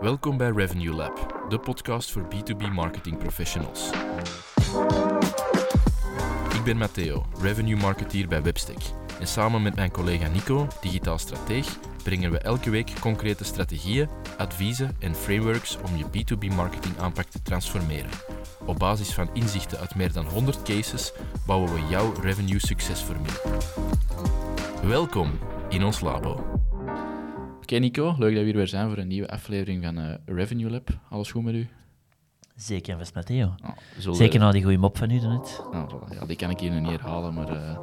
Welkom 0.00 0.36
bij 0.36 0.50
Revenue 0.50 0.94
Lab, 0.94 1.46
de 1.48 1.58
podcast 1.58 2.12
voor 2.12 2.22
B2B 2.22 2.72
marketing 2.72 3.18
professionals. 3.18 3.90
Ik 6.54 6.64
ben 6.64 6.76
Matteo, 6.76 7.26
revenue 7.40 7.76
marketeer 7.76 8.28
bij 8.28 8.42
Webstack. 8.42 8.78
En 9.20 9.26
samen 9.26 9.62
met 9.62 9.74
mijn 9.74 9.90
collega 9.90 10.28
Nico, 10.28 10.66
digitaal 10.80 11.18
strateeg, 11.18 11.78
brengen 12.02 12.30
we 12.30 12.38
elke 12.38 12.70
week 12.70 13.00
concrete 13.00 13.44
strategieën, 13.44 14.08
adviezen 14.38 14.96
en 14.98 15.14
frameworks 15.14 15.76
om 15.76 15.96
je 15.96 16.04
B2B 16.04 16.54
marketing 16.54 16.98
aanpak 16.98 17.26
te 17.26 17.42
transformeren. 17.42 18.10
Op 18.64 18.78
basis 18.78 19.14
van 19.14 19.30
inzichten 19.32 19.78
uit 19.78 19.94
meer 19.94 20.12
dan 20.12 20.26
100 20.26 20.62
cases 20.62 21.12
bouwen 21.46 21.72
we 21.74 21.86
jouw 21.88 22.12
revenue 22.20 22.58
succesformule. 22.58 23.60
Welkom 24.82 25.38
in 25.68 25.84
ons 25.84 26.00
labo. 26.00 26.53
Oké 27.74 27.82
Nico, 27.82 28.14
leuk 28.18 28.30
dat 28.34 28.38
we 28.38 28.44
hier 28.44 28.54
weer 28.56 28.68
zijn 28.68 28.88
voor 28.88 28.98
een 28.98 29.08
nieuwe 29.08 29.28
aflevering 29.30 29.84
van 29.84 29.98
uh, 29.98 30.14
Revenue 30.26 30.70
Lab. 30.70 30.88
Alles 31.10 31.30
goed 31.30 31.42
met 31.44 31.54
u? 31.54 31.68
Zeker 32.56 32.92
en 32.92 32.98
vast, 32.98 33.14
Matteo. 33.14 33.44
Oh, 33.46 33.68
we 33.94 34.00
zullen- 34.02 34.16
Zeker 34.16 34.40
nou 34.40 34.52
die 34.52 34.62
goede 34.62 34.78
mop 34.78 34.98
van 34.98 35.10
u 35.10 35.14
net. 35.20 35.62
Oh, 35.72 35.88
voilà. 35.88 36.14
ja, 36.18 36.26
die 36.26 36.36
kan 36.36 36.50
ik 36.50 36.60
hier 36.60 36.70
nog 36.72 36.80
niet 36.80 37.00
herhalen, 37.00 37.34
maar 37.34 37.48
eh 37.48 37.76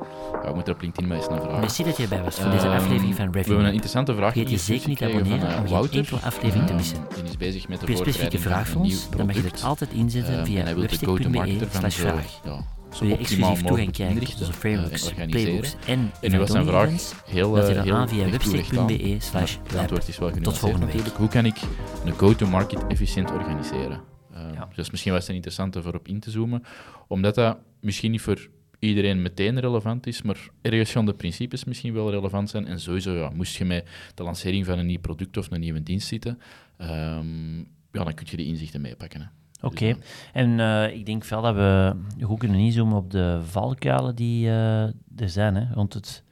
ja, 0.44 0.48
we 0.50 0.54
moeten 0.56 0.74
op 0.74 0.82
LinkedIn 0.82 1.08
maar 1.10 1.18
eens 1.18 1.30
naar 1.30 1.42
vragen. 1.42 1.60
Merci 1.60 1.84
dat 1.84 1.98
je 1.98 2.04
erbij 2.04 2.22
was 2.24 2.40
voor 2.40 2.52
deze 2.52 2.66
Ehm, 2.66 2.76
aflevering 2.76 3.16
van 3.16 3.16
We 3.16 3.22
hebben 3.22 3.42
Revenue. 3.42 3.64
een 3.68 3.72
interessante 3.74 4.16
vraag 4.16 4.32
Vergeet 4.34 4.50
je 4.52 4.58
zeker 4.58 4.88
niet 4.90 4.98
te 4.98 5.06
abonneren 5.06 5.40
van, 5.40 5.60
om 5.60 5.66
eh, 5.66 5.80
geen 5.90 6.00
enkele 6.00 6.20
aflevering 6.20 6.66
te 6.66 6.72
Ehm, 6.74 6.76
missen. 6.82 6.98
Die 7.16 7.24
is 7.24 7.38
bezig 7.38 7.68
met 7.68 7.80
de 7.80 7.86
Heb 7.86 7.96
je 7.96 8.02
specifieke 8.02 8.40
vraag 8.40 8.64
van 8.68 8.72
voor 8.74 8.82
ons? 8.82 9.10
Dan 9.10 9.26
mag 9.26 9.36
je 9.36 9.42
het 9.42 9.64
altijd 9.64 9.92
inzetten 9.92 10.36
Ehm, 10.36 10.46
via 10.46 10.76
webstick.be 10.76 11.58
slash 11.70 11.96
vraag. 11.96 12.40
ja, 12.44 12.60
zo 12.96 13.06
optimaal 13.06 13.56
mogelijk 13.56 13.92
krijgen 13.92 13.94
tot 13.94 14.24
inrichten 14.24 14.40
onze 14.40 14.54
frameworks, 14.60 15.02
en 15.04 15.10
organiseren. 15.10 15.60
playbooks 15.60 15.76
en 15.88 16.12
En 16.22 16.32
nu 16.32 16.38
was 16.38 16.52
zijn 16.52 16.66
vraag 16.66 16.84
events? 16.86 17.14
heel, 17.26 17.52
Dat 17.52 17.64
eh, 17.64 17.70
je 17.70 17.76
dan 17.76 17.84
heel 17.84 17.96
aan 17.96 18.10
via 18.10 18.30
webstick.be 18.30 19.16
slash 19.20 19.58
Het 19.64 19.76
antwoord 19.76 20.08
is 20.08 20.18
wel 20.18 20.28
genuanceerd 20.30 20.58
volgende 20.58 20.86
week. 20.86 20.96
natuurlijk. 20.96 21.18
Hoe 21.18 21.28
kan 21.28 21.46
ik 21.46 21.58
een 22.06 22.14
go-to-market 22.14 22.88
efficiënt 22.88 23.32
organiseren? 23.32 24.02
Uh, 24.34 24.38
Ja. 24.54 24.66
Dus 24.66 24.76
dat 24.76 24.86
is 24.86 24.92
misschien 24.92 25.12
wel 25.12 25.20
eens 25.20 25.30
een 25.30 25.36
interessante 25.36 25.82
voor 25.82 25.94
op 25.96 26.08
in 26.08 26.20
te 26.20 26.32
zoomen, 26.32 26.64
omdat 27.08 27.36
dat 27.36 27.58
misschien 27.80 28.12
niet 28.12 28.22
voor 28.22 28.50
iedereen 28.80 29.22
meteen 29.22 29.60
relevant 29.60 30.08
is, 30.08 30.22
maar 30.22 30.38
ergens 30.62 30.92
gaan 30.92 31.06
de 31.06 31.14
principes 31.14 31.64
misschien 31.64 31.94
wel 31.94 32.10
relevant 32.12 32.50
zijn. 32.50 32.68
En 32.68 32.80
sowieso, 32.80 33.14
ja, 33.14 33.30
moest 33.30 33.56
je 33.58 33.66
met 33.66 33.88
de 34.16 34.24
lancering 34.24 34.66
van 34.66 34.78
een 34.80 34.86
nieuw 34.86 35.00
product 35.00 35.38
of 35.38 35.52
een 35.52 35.60
nieuwe 35.60 35.84
dienst 35.84 36.08
zitten, 36.08 36.40
ehm, 36.78 37.58
ja, 37.92 38.04
dan 38.04 38.14
kun 38.14 38.26
je 38.30 38.38
die 38.38 38.46
inzichten 38.46 38.82
meepakken. 38.82 39.22
hè. 39.22 39.28
Oké, 39.62 39.94
Dus, 39.94 39.98
en 40.34 40.60
eh, 40.60 40.96
ik 40.96 41.06
denk 41.06 41.26
wel 41.26 41.42
dat 41.42 41.56
we 41.56 41.96
goed 42.22 42.40
kunnen 42.40 42.60
inzoomen 42.60 42.98
op 42.98 43.12
de 43.12 43.40
valkuilen 43.46 44.16
die 44.16 44.48
eh, 44.48 44.84
er 45.16 45.30
zijn 45.30 45.56
hè, 45.56 45.74
rond 45.74 45.94
het 45.94 46.24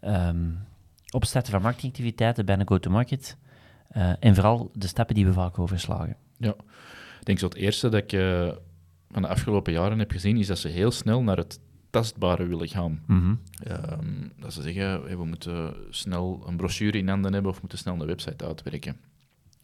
ehm, 0.00 0.50
opstarten 1.10 1.52
van 1.52 1.62
marketingactiviteiten 1.62 2.44
bij 2.46 2.58
een 2.58 2.68
go-to-market. 2.68 3.36
Eh, 3.88 4.12
en 4.20 4.34
vooral 4.34 4.70
de 4.72 4.86
stappen 4.86 5.14
die 5.14 5.26
we 5.26 5.32
vaak 5.32 5.58
overslagen. 5.58 6.16
Ik 7.20 7.26
denk 7.26 7.38
zo 7.38 7.44
het 7.46 7.54
eerste 7.54 7.88
dat 7.88 8.02
ik 8.02 8.12
eh, 8.12 8.48
van 9.10 9.22
de 9.22 9.28
afgelopen 9.28 9.72
jaren 9.72 9.98
heb 9.98 10.10
gezien, 10.10 10.36
is 10.36 10.46
dat 10.46 10.58
ze 10.58 10.68
heel 10.68 10.90
snel 10.90 11.22
naar 11.22 11.36
het 11.36 11.60
tastbare 11.90 12.46
willen 12.46 12.68
gaan. 12.68 13.02
Ehm, 13.62 14.28
dat 14.36 14.52
ze 14.52 14.62
zeggen, 14.62 14.82
hey, 14.82 15.16
we 15.16 15.24
moeten 15.24 15.74
snel 15.90 16.42
een 16.46 16.56
brochure 16.56 16.98
in 16.98 17.08
handen 17.08 17.32
hebben 17.32 17.50
of 17.50 17.56
we 17.56 17.60
moeten 17.62 17.78
snel 17.78 18.00
een 18.00 18.06
website 18.06 18.44
uitwerken. 18.44 18.96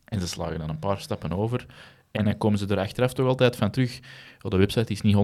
En 0.04 0.20
ze 0.20 0.28
slagen 0.28 0.58
dan 0.58 0.69
een 0.69 0.78
paar 0.78 1.00
stappen 1.00 1.32
over. 1.32 1.66
En 2.11 2.25
dan 2.25 2.39
komen 2.39 2.58
ze 2.58 2.66
er 2.66 2.78
achteraf 2.78 3.12
toch 3.12 3.27
altijd 3.27 3.56
van 3.56 3.70
terug. 3.70 4.00
Oh, 4.42 4.50
de 4.50 4.56
website 4.56 4.92
is 4.92 5.00
niet 5.00 5.14
100% 5.14 5.19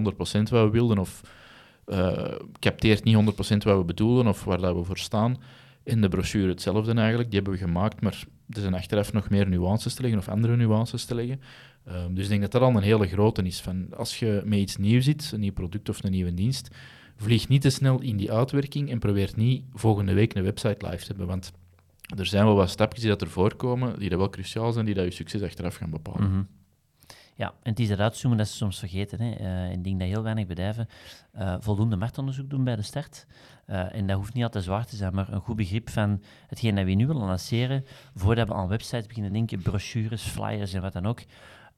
wat 0.51 0.65
we 0.65 0.70
wilden 0.70 0.98
of 0.98 1.20
eh, 1.84 2.34
capteert 2.59 3.05
niet 3.05 3.17
100% 3.17 3.19
wat 3.39 3.77
we 3.79 3.84
bedoelen 3.84 4.27
of 4.27 4.45
waar 4.45 4.61
dat 4.61 4.77
we 4.77 4.84
voor 4.84 4.98
staan. 4.98 5.37
En 5.84 6.01
de 6.01 6.09
brochure 6.09 6.48
hetzelfde 6.48 6.95
eigenlijk, 6.95 7.31
die 7.31 7.41
hebben 7.41 7.59
we 7.59 7.64
gemaakt, 7.64 8.01
maar 8.01 8.25
er 8.48 8.61
zijn 8.61 8.75
achteraf 8.75 9.12
nog 9.12 9.31
meer 9.31 9.48
nuances 9.48 9.95
te 9.95 10.03
leggen 10.03 10.20
of 10.20 10.29
andere 10.29 10.57
nuances 10.57 11.05
te 11.05 11.14
leggen. 11.14 11.41
Ehm, 11.84 12.14
dus 12.14 12.25
ik 12.25 12.29
denk 12.29 12.41
dat 12.41 12.53
dat 12.53 12.62
al 12.62 12.77
een 12.77 12.83
hele 12.83 13.07
grote 13.07 13.42
is. 13.42 13.61
Van 13.61 13.86
als 13.96 14.19
je 14.19 14.42
met 14.45 14.58
iets 14.58 14.77
nieuws 14.77 15.05
zit, 15.05 15.30
een 15.33 15.41
nieuw 15.41 15.52
product 15.52 15.89
of 15.89 16.05
een 16.05 16.11
nieuwe 16.11 16.35
dienst, 16.35 16.69
vlieg 17.17 17.48
niet 17.48 17.63
te 17.63 17.70
snel 17.70 18.01
in 18.01 18.17
die 18.17 18.33
uitwerking 18.33 18.91
en 18.91 18.98
probeer 18.98 19.30
niet 19.36 19.64
volgende 19.75 20.13
week 20.13 20.35
een 20.35 20.42
website 20.42 20.86
live 20.86 20.98
te 21.02 21.07
hebben. 21.07 21.27
Want 21.27 21.52
er 22.17 22.27
zijn 22.27 22.45
wel 22.45 22.55
wat 22.55 22.70
stapjes 22.70 23.01
die 23.01 23.11
dat 23.11 23.23
ervoor 23.23 23.55
komen, 23.55 23.98
die 23.98 24.08
dat 24.08 24.19
wel 24.19 24.30
cruciaal 24.30 24.73
zijn, 24.73 24.85
die 24.85 24.95
dat 24.95 25.05
je 25.05 25.11
succes 25.11 25.42
achteraf 25.42 25.75
gaan 25.75 25.91
bepalen. 25.91 26.30
Mhm. 26.30 26.42
Ja, 27.39 27.47
en 27.63 27.70
het 27.70 27.80
is 27.80 27.89
dat 27.89 27.98
uitzoomen 27.98 28.39
dat 28.39 28.48
ze 28.48 28.57
soms 28.57 28.79
vergeten. 28.79 29.20
Hè. 29.20 29.30
Eh, 29.30 29.73
ik 29.73 29.85
denk 29.85 29.98
dat 29.98 30.08
heel 30.08 30.23
weinig 30.23 30.47
bedrijven 30.47 30.89
eh, 31.33 31.57
voldoende 31.61 31.97
marktonderzoek 31.97 32.51
doen 32.51 32.64
bij 32.64 32.77
de 32.77 32.83
start. 32.83 33.27
Eh, 33.67 33.95
en 33.95 34.07
dat 34.07 34.17
hoeft 34.17 34.35
niet 34.35 34.45
altijd 34.45 34.64
zwaar 34.64 34.86
te 34.86 34.97
zijn, 34.97 35.14
maar 35.14 35.33
een 35.33 35.41
goed 35.41 35.57
begrip 35.57 35.91
van 35.91 36.23
hetgeen 36.46 36.75
dat 36.75 36.85
we 36.85 36.91
nu 36.91 37.07
willen 37.07 37.27
lanceren, 37.27 37.85
voordat 38.14 38.48
we 38.48 38.55
aan 38.55 38.69
websites 38.69 39.07
beginnen 39.07 39.33
denken, 39.33 39.63
brochures, 39.63 40.23
flyers 40.23 40.73
en 40.73 40.83
wat 40.83 40.92
dan 40.92 41.07
ook, 41.07 41.23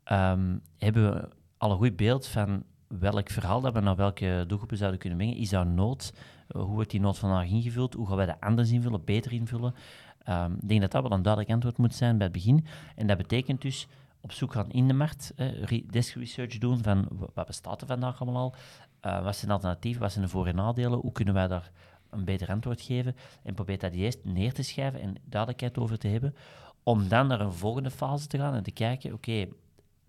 ehm, 0.04 0.56
hebben 0.78 1.12
we 1.12 1.28
al 1.56 1.70
een 1.70 1.76
goed 1.76 1.96
beeld 1.96 2.26
van 2.26 2.62
welk 2.86 3.30
verhaal 3.30 3.60
dat 3.60 3.72
we 3.72 3.80
naar 3.80 3.96
welke 3.96 4.44
doelgroepen 4.46 4.76
zouden 4.76 5.00
kunnen 5.00 5.18
brengen. 5.18 5.36
Is 5.36 5.48
daar 5.48 5.66
nood? 5.66 6.12
Hoe 6.48 6.64
wordt 6.64 6.90
die 6.90 7.00
nood 7.00 7.18
vandaag 7.18 7.48
ingevuld? 7.48 7.94
Hoe 7.94 8.06
gaan 8.06 8.16
wij 8.16 8.26
dat 8.26 8.40
anders 8.40 8.70
invullen, 8.70 9.04
beter 9.04 9.32
invullen? 9.32 9.74
Ehm, 10.22 10.52
ik 10.52 10.68
denk 10.68 10.80
dat 10.80 10.90
dat 10.90 11.02
wel 11.02 11.12
een 11.12 11.22
duidelijk 11.22 11.52
antwoord 11.54 11.78
moet 11.78 11.94
zijn 11.94 12.16
bij 12.16 12.26
het 12.26 12.34
begin. 12.34 12.66
En 12.96 13.06
dat 13.06 13.16
betekent 13.16 13.62
dus 13.62 13.86
op 14.20 14.32
zoek 14.32 14.52
gaan 14.52 14.70
in 14.70 14.88
de 14.88 14.94
markt, 14.94 15.32
eh, 15.36 15.82
desk 15.90 16.14
research 16.14 16.58
doen 16.58 16.82
van 16.82 17.08
wat 17.34 17.46
bestaat 17.46 17.80
er 17.80 17.86
vandaag 17.86 18.20
allemaal 18.20 18.42
al, 18.42 18.54
Eh, 19.00 19.22
wat 19.22 19.36
zijn 19.36 19.50
alternatieven, 19.50 20.02
wat 20.02 20.12
zijn 20.12 20.24
de 20.24 20.30
voor- 20.30 20.46
en 20.46 20.54
nadelen, 20.54 20.98
hoe 20.98 21.12
kunnen 21.12 21.34
wij 21.34 21.48
daar 21.48 21.70
een 22.10 22.24
beter 22.24 22.48
antwoord 22.48 22.80
geven? 22.80 23.16
En 23.42 23.54
probeer 23.54 23.78
dat 23.78 23.92
eerst 23.92 24.18
neer 24.24 24.52
te 24.52 24.62
schrijven 24.62 25.00
en 25.00 25.14
duidelijkheid 25.24 25.78
over 25.78 25.98
te 25.98 26.08
hebben, 26.08 26.34
om 26.82 27.08
dan 27.08 27.26
naar 27.26 27.40
een 27.40 27.52
volgende 27.52 27.90
fase 27.90 28.26
te 28.26 28.38
gaan 28.38 28.54
en 28.54 28.62
te 28.62 28.70
kijken, 28.70 29.12
oké, 29.12 29.46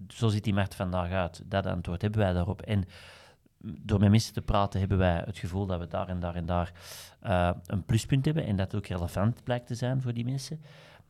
zo 0.07 0.27
ziet 0.27 0.43
die 0.43 0.53
markt 0.53 0.75
vandaag 0.75 1.11
uit, 1.11 1.41
dat 1.45 1.65
antwoord 1.65 2.01
hebben 2.01 2.19
wij 2.19 2.33
daarop. 2.33 2.61
En 2.61 2.83
door 3.61 3.99
met 3.99 4.09
mensen 4.09 4.33
te 4.33 4.41
praten 4.41 4.79
hebben 4.79 4.97
wij 4.97 5.23
het 5.25 5.37
gevoel 5.37 5.65
dat 5.65 5.79
we 5.79 5.87
daar 5.87 6.07
en 6.07 6.19
daar 6.19 6.35
en 6.35 6.45
daar 6.45 6.73
eh, 7.19 7.51
een 7.65 7.83
pluspunt 7.85 8.25
hebben 8.25 8.45
en 8.45 8.55
dat 8.55 8.71
het 8.71 8.75
ook 8.81 8.87
relevant 8.87 9.43
blijkt 9.43 9.67
te 9.67 9.75
zijn 9.75 10.01
voor 10.01 10.13
die 10.13 10.25
mensen. 10.25 10.61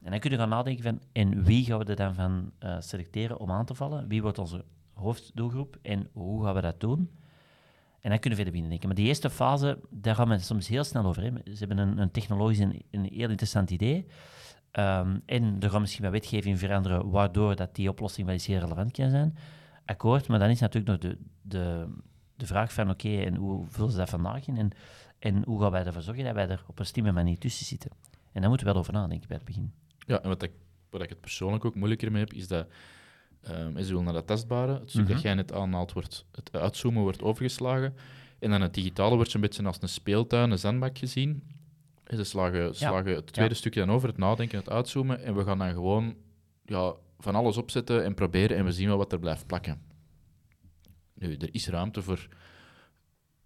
En 0.04 0.12
dan 0.12 0.20
kun 0.20 0.32
je 0.32 0.38
gaan 0.38 0.50
nadenken 0.50 0.84
van, 0.84 1.02
en 1.12 1.44
wie 1.44 1.66
gaan 1.66 1.78
we 1.80 1.86
er 1.86 1.96
dan 1.96 2.16
van 2.16 2.52
eh, 2.60 2.76
selecteren 2.80 3.40
om 3.40 3.52
aan 3.52 3.66
te 3.66 3.76
vallen? 3.76 4.08
Wie 4.08 4.22
wordt 4.22 4.40
onze 4.40 4.66
hoofddoelgroep 4.94 5.78
en 5.82 6.10
hoe 6.14 6.44
gaan 6.44 6.56
we 6.56 6.62
dat 6.62 6.80
doen? 6.80 7.10
En 8.02 8.10
dan 8.10 8.20
kunnen 8.20 8.40
we 8.40 8.44
verder 8.44 8.52
beginnen 8.52 8.70
denken. 8.70 8.88
Maar 8.88 8.98
die 8.98 9.08
eerste 9.08 9.30
fase, 9.30 9.80
daar 9.90 10.16
gaan 10.16 10.30
we 10.30 10.40
soms 10.40 10.68
heel 10.68 10.84
snel 10.84 11.06
over. 11.06 11.24
Hè. 11.24 11.32
Ze 11.44 11.66
hebben 11.66 11.78
een, 11.78 11.98
een 11.98 12.12
technologisch 12.12 12.60
een, 12.60 12.82
een 12.92 13.04
heel 13.04 13.30
interessant 13.30 13.70
idee. 13.70 14.06
Ehm, 14.72 15.18
en 15.26 15.58
er 15.60 15.70
gaat 15.70 15.80
misschien 15.80 16.04
wat 16.04 16.12
wetgeving 16.12 16.60
veranderen, 16.60 17.10
waardoor 17.10 17.56
dat 17.56 17.76
die 17.76 17.90
oplossing 17.90 18.26
wel 18.26 18.36
eens 18.36 18.46
heel 18.46 18.60
relevant 18.60 18.92
kan 18.92 19.10
zijn. 19.10 19.38
Akkoord, 19.86 20.28
maar 20.28 20.40
dan 20.40 20.50
is 20.50 20.60
natuurlijk 20.60 21.04
nog 21.04 21.12
de, 21.12 21.18
de, 21.42 21.88
de 22.36 22.46
vraag 22.46 22.74
van, 22.74 22.90
oké, 22.90 23.18
en 23.18 23.36
hoe 23.36 23.66
vullen 23.68 23.92
ze 23.92 23.98
dat 23.98 24.10
vandaag 24.10 24.48
in? 24.48 24.58
En, 24.58 24.70
en 25.20 25.44
hoe 25.46 25.62
gaan 25.62 25.72
wij 25.72 25.86
ervoor 25.86 26.02
zorgen 26.02 26.24
dat 26.24 26.34
wij 26.34 26.50
er 26.50 26.64
op 26.68 26.80
een 26.80 26.86
slimme 26.86 27.12
manier 27.12 27.38
tussen 27.38 27.66
zitten? 27.66 27.92
En 28.32 28.42
daar 28.42 28.50
moeten 28.50 28.68
we 28.68 28.74
wel 28.74 28.82
over 28.82 28.94
nadenken 28.94 29.28
bij 29.28 29.38
het 29.38 29.46
begin. 29.46 29.74
Ja, 30.10 30.22
en 30.22 30.28
wat 30.30 30.44
ik, 30.44 30.52
waar 30.90 31.02
ik 31.02 31.10
het 31.10 31.22
persoonlijk 31.22 31.66
ook 31.66 31.76
moeilijker 31.76 32.12
mee 32.12 32.22
heb, 32.22 32.34
is 32.34 32.48
dat 32.48 32.68
ehm, 33.42 33.78
ze 33.78 33.88
willen 33.88 34.04
naar 34.04 34.14
dat 34.14 34.28
tastbare. 34.28 34.80
Het 34.80 34.90
stuk 34.90 35.04
Mhm. 35.04 35.14
dat 35.14 35.22
jij 35.22 35.34
net 35.34 35.54
aanhaalt, 35.54 35.94
wordt, 35.94 36.26
het 36.32 36.52
uitzoomen 36.52 37.02
wordt 37.02 37.22
overgeslagen. 37.22 37.96
En 38.40 38.50
dan 38.50 38.62
het 38.62 38.74
digitale 38.74 39.16
wordt 39.16 39.32
zo'n 39.32 39.42
beetje 39.42 39.64
als 39.64 39.78
een 39.82 39.90
speeltuin, 39.90 40.52
een 40.52 40.58
zandbak 40.60 40.98
gezien. 40.98 41.44
En 42.04 42.18
ze 42.18 42.24
slagen, 42.24 42.76
slagen 42.76 43.16
het 43.16 43.34
tweede 43.34 43.54
stukje 43.54 43.80
dan 43.80 43.92
over, 43.96 44.08
het 44.08 44.18
nadenken, 44.18 44.58
het 44.58 44.70
uitzoomen. 44.70 45.24
En 45.24 45.36
we 45.36 45.44
gaan 45.44 45.58
dan 45.58 45.72
gewoon 45.74 46.16
ja, 46.66 46.94
van 47.20 47.36
alles 47.36 47.58
opzetten 47.58 48.04
en 48.04 48.14
proberen 48.14 48.58
en 48.58 48.66
we 48.66 48.72
zien 48.72 48.88
wel 48.88 48.98
wat 48.98 49.12
er 49.14 49.20
blijft 49.20 49.46
plakken. 49.48 49.82
Nu, 51.14 51.36
er 51.36 51.54
is 51.54 51.68
ruimte 51.68 52.02
voor 52.02 52.28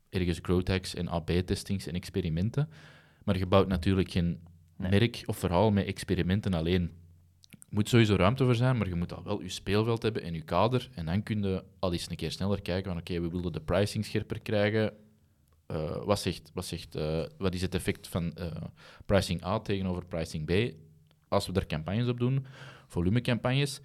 ergens 0.09 0.39
growth 0.41 0.67
hacks 0.67 0.95
en 0.95 1.07
AB-testings 1.07 1.87
en 1.87 1.93
experimenten. 1.93 2.69
Maar 3.23 3.37
je 3.37 3.45
bouwt 3.45 3.67
natuurlijk 3.67 4.11
geen 4.11 4.39
Merk 4.75 5.23
of 5.25 5.37
verhaal 5.37 5.71
met 5.71 5.85
experimenten 5.85 6.53
alleen. 6.53 6.91
Er 7.49 7.79
moet 7.79 7.89
sowieso 7.89 8.15
ruimte 8.15 8.43
voor 8.43 8.55
zijn, 8.55 8.77
maar 8.77 8.87
je 8.87 8.95
moet 8.95 9.13
al 9.13 9.23
wel 9.23 9.41
je 9.41 9.49
speelveld 9.49 10.01
hebben 10.01 10.23
en 10.23 10.33
je 10.33 10.41
kader. 10.41 10.89
En 10.93 11.05
dan 11.05 11.23
kun 11.23 11.43
je 11.43 11.63
al 11.79 11.91
eens 11.91 12.09
een 12.09 12.15
keer 12.15 12.31
sneller 12.31 12.61
kijken 12.61 12.91
van 12.91 12.99
oké, 12.99 13.21
we 13.21 13.29
willen 13.29 13.51
de 13.51 13.61
pricing 13.61 14.05
scherper 14.05 14.39
krijgen. 14.39 14.93
Eh, 15.65 16.03
wat, 16.03 16.19
zegt, 16.19 16.51
wat, 16.53 16.65
zegt, 16.65 16.95
eh, 16.95 17.23
wat 17.37 17.53
is 17.53 17.61
het 17.61 17.75
effect 17.75 18.07
van 18.07 18.33
eh, 18.35 18.61
pricing 19.05 19.45
A 19.45 19.59
tegenover 19.59 20.05
pricing 20.05 20.45
B? 20.45 20.73
Als 21.27 21.47
we 21.47 21.53
er 21.53 21.67
campagnes 21.67 22.07
op 22.07 22.19
doen, 22.19 22.45
volumecampagnes. 22.87 23.81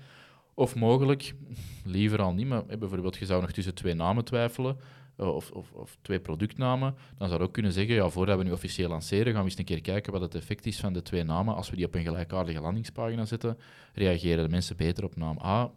Of 0.54 0.74
mogelijk, 0.74 1.34
liever 1.84 2.22
al 2.22 2.32
niet, 2.32 2.46
maar 2.46 2.64
bijvoorbeeld 2.66 3.16
je 3.16 3.26
zou 3.26 3.40
nog 3.40 3.52
tussen 3.52 3.74
twee 3.74 3.94
namen 3.94 4.24
twijfelen. 4.24 4.76
Eh, 5.18 5.34
Of, 5.34 5.50
of, 5.50 5.72
of 5.72 5.96
twee 6.02 6.20
productnamen, 6.20 6.94
dan 7.18 7.28
zou 7.28 7.40
je 7.40 7.46
ook 7.46 7.52
kunnen 7.52 7.72
zeggen, 7.72 7.94
ja, 7.94 8.08
voordat 8.08 8.38
we 8.38 8.44
nu 8.44 8.52
officieel 8.52 8.88
lanceren, 8.88 9.32
gaan 9.32 9.42
we 9.42 9.48
eens 9.50 9.58
een 9.58 9.64
keer 9.64 9.80
kijken 9.80 10.12
wat 10.12 10.20
het 10.20 10.34
effect 10.34 10.66
is 10.66 10.80
van 10.80 10.92
de 10.92 11.02
twee 11.02 11.22
namen. 11.22 11.54
Als 11.54 11.70
we 11.70 11.76
die 11.76 11.86
op 11.86 11.94
een 11.94 12.02
gelijkaardige 12.02 12.60
landingspagina 12.60 13.24
zetten, 13.24 13.58
reageren 13.94 14.44
de 14.44 14.50
mensen 14.50 14.76
beter 14.76 15.04
op 15.04 15.16
naam 15.16 15.38
A. 15.44 15.70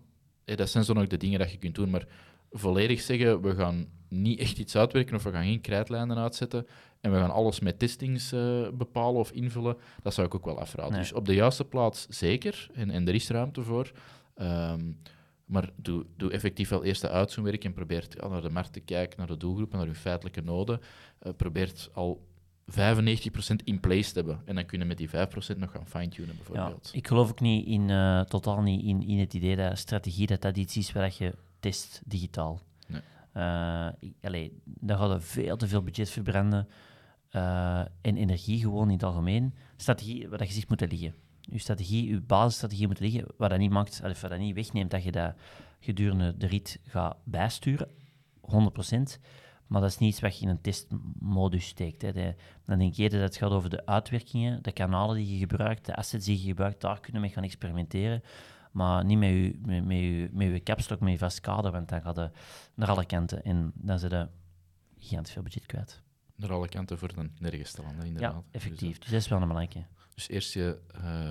Eh, 0.45 0.57
Dat 0.57 0.69
zijn 0.69 0.83
zo 0.83 0.93
nog 0.93 1.07
de 1.07 1.17
dingen 1.17 1.39
dat 1.39 1.51
je 1.51 1.57
kunt 1.57 1.75
doen, 1.75 1.89
maar 1.89 2.07
volledig 2.51 3.01
zeggen, 3.01 3.41
we 3.41 3.55
gaan 3.55 3.88
niet 4.09 4.39
echt 4.39 4.57
iets 4.57 4.75
uitwerken 4.75 5.15
of 5.15 5.23
we 5.23 5.31
gaan 5.31 5.43
geen 5.43 5.61
krijtlijnen 5.61 6.17
uitzetten 6.17 6.67
en 7.01 7.11
we 7.11 7.17
gaan 7.17 7.31
alles 7.31 7.59
met 7.59 7.79
testings 7.79 8.33
uh, 8.33 8.67
bepalen 8.73 9.19
of 9.19 9.31
invullen, 9.31 9.77
dat 10.03 10.13
zou 10.13 10.27
ik 10.27 10.35
ook 10.35 10.45
wel 10.45 10.59
afraden. 10.59 10.97
Dus 10.97 11.13
op 11.13 11.25
de 11.25 11.33
juiste 11.33 11.65
plaats 11.65 12.07
zeker, 12.09 12.69
en, 12.73 12.89
en 12.89 13.07
er 13.07 13.13
is 13.13 13.29
ruimte 13.29 13.61
voor. 13.61 13.91
Um, 14.41 14.97
maar 15.51 15.69
doe, 15.75 16.06
doe 16.18 16.31
effectief 16.31 16.69
wel 16.69 16.83
eerst 16.83 17.01
de 17.01 17.09
uitzoomwerk 17.09 17.63
en 17.63 17.74
probeer 17.74 18.07
naar 18.30 18.42
de 18.42 18.50
markt 18.50 18.74
te 18.74 18.80
kijken, 18.80 19.18
naar 19.18 19.27
de 19.27 19.38
doelgroepen, 19.38 19.77
naar 19.77 19.88
uw 19.88 19.94
feitelijke 19.94 20.42
noden. 20.42 20.80
Uh, 21.24 21.33
probeert 21.38 21.89
al 21.94 22.27
95% 22.71 22.74
in 23.63 23.80
place 23.80 24.12
te 24.12 24.19
hebben. 24.19 24.42
En 24.45 24.56
dan 24.56 24.65
kunnen 24.65 24.88
met 24.88 24.98
die 24.98 25.09
5% 25.09 25.12
nog 25.57 25.71
gaan 25.71 25.88
fine-tunen, 25.88 26.36
bijvoorbeeld. 26.36 26.89
Ja, 26.92 26.98
ik 26.98 27.07
geloof 27.07 27.30
ook 27.30 27.39
niet 27.39 27.65
in, 27.68 27.89
uh, 27.89 28.21
totaal 28.21 28.62
niet 28.62 28.83
in, 28.83 29.07
in 29.07 29.19
het 29.19 29.33
idee 29.33 29.56
dat 29.56 29.77
strategie 29.77 30.27
dat 30.27 30.42
dat 30.42 30.57
iets 30.57 30.77
is 30.77 30.92
waar 30.92 31.13
je 31.18 31.36
test 31.59 32.01
digitaal. 32.06 32.62
Nee. 32.88 33.01
Uh, 33.33 33.88
allee, 34.21 34.62
daar 34.63 34.98
gaat 34.98 35.24
veel 35.24 35.57
te 35.57 35.68
veel 35.68 35.83
budget 35.83 36.09
verbranden. 36.09 36.68
Uh, 37.31 37.80
en 37.80 38.18
energie 38.18 38.59
gewoon 38.59 38.88
in 38.88 38.94
het 38.94 39.03
algemeen. 39.03 39.53
Strategie 39.75 40.30
waar 40.30 40.44
je 40.44 40.53
zich 40.53 40.68
moet 40.68 40.92
liggen 40.92 41.13
je 41.41 41.57
strategie, 41.57 42.09
je 42.09 42.21
basisstrategie 42.21 42.88
moet 42.88 42.99
liggen, 42.99 43.25
wat 43.38 43.49
dat 43.49 43.59
niet 43.59 43.71
maakt, 43.71 43.99
wat 43.99 44.19
dat 44.21 44.38
niet 44.39 44.55
wegneemt 44.55 44.91
dat 44.91 45.03
je 45.03 45.11
dat 45.11 45.33
gedurende 45.79 46.38
de 46.38 46.47
rit 46.47 46.79
gaat 46.88 47.17
bijsturen, 47.23 47.88
100%. 48.41 49.19
Maar 49.67 49.81
dat 49.81 49.89
is 49.89 49.97
niet 49.97 50.09
iets 50.11 50.21
wat 50.21 50.38
je 50.38 50.43
in 50.43 50.49
een 50.49 50.61
testmodus 50.61 51.65
steekt. 51.65 52.01
Hè. 52.01 52.11
dan 52.65 52.77
denk 52.77 52.93
je 52.93 53.09
dat 53.09 53.21
het 53.21 53.38
gaat 53.38 53.51
over 53.51 53.69
de 53.69 53.85
uitwerkingen, 53.85 54.63
de 54.63 54.71
kanalen 54.71 55.15
die 55.15 55.33
je 55.33 55.38
gebruikt, 55.38 55.85
de 55.85 55.95
assets 55.95 56.25
die 56.25 56.41
je 56.41 56.47
gebruikt, 56.47 56.81
daar 56.81 56.99
kunnen 56.99 57.21
we 57.21 57.27
mee 57.27 57.35
gaan 57.35 57.43
experimenteren. 57.43 58.23
Maar 58.71 59.05
niet 59.05 59.17
met 59.17 59.29
je, 59.29 59.59
met, 59.65 59.85
met, 59.85 59.97
je, 59.97 60.29
met 60.31 60.47
je 60.47 60.59
kapstok, 60.59 60.99
met 60.99 61.11
je 61.11 61.17
vast 61.17 61.39
kader, 61.39 61.71
want 61.71 61.89
dan 61.89 62.01
gaat 62.01 62.15
je 62.15 62.29
naar 62.75 62.89
alle 62.89 63.05
kanten. 63.05 63.43
En 63.43 63.71
dan 63.75 63.99
zit 63.99 64.11
je 64.11 64.27
gigantisch 64.97 65.33
veel 65.33 65.43
budget 65.43 65.65
kwijt. 65.65 66.01
Naar 66.35 66.51
alle 66.51 66.69
kanten 66.69 66.97
voor 66.97 67.13
dan 67.15 67.31
nergens 67.39 67.71
te 67.71 67.81
landen, 67.81 68.05
inderdaad. 68.05 68.33
Ja, 68.33 68.43
effectief. 68.51 68.99
Dus 68.99 69.09
dat 69.09 69.19
is 69.19 69.27
wel 69.27 69.41
een 69.41 69.47
belangrijke. 69.47 69.88
Dus 70.15 70.29
eerst 70.29 70.53
je 70.53 70.77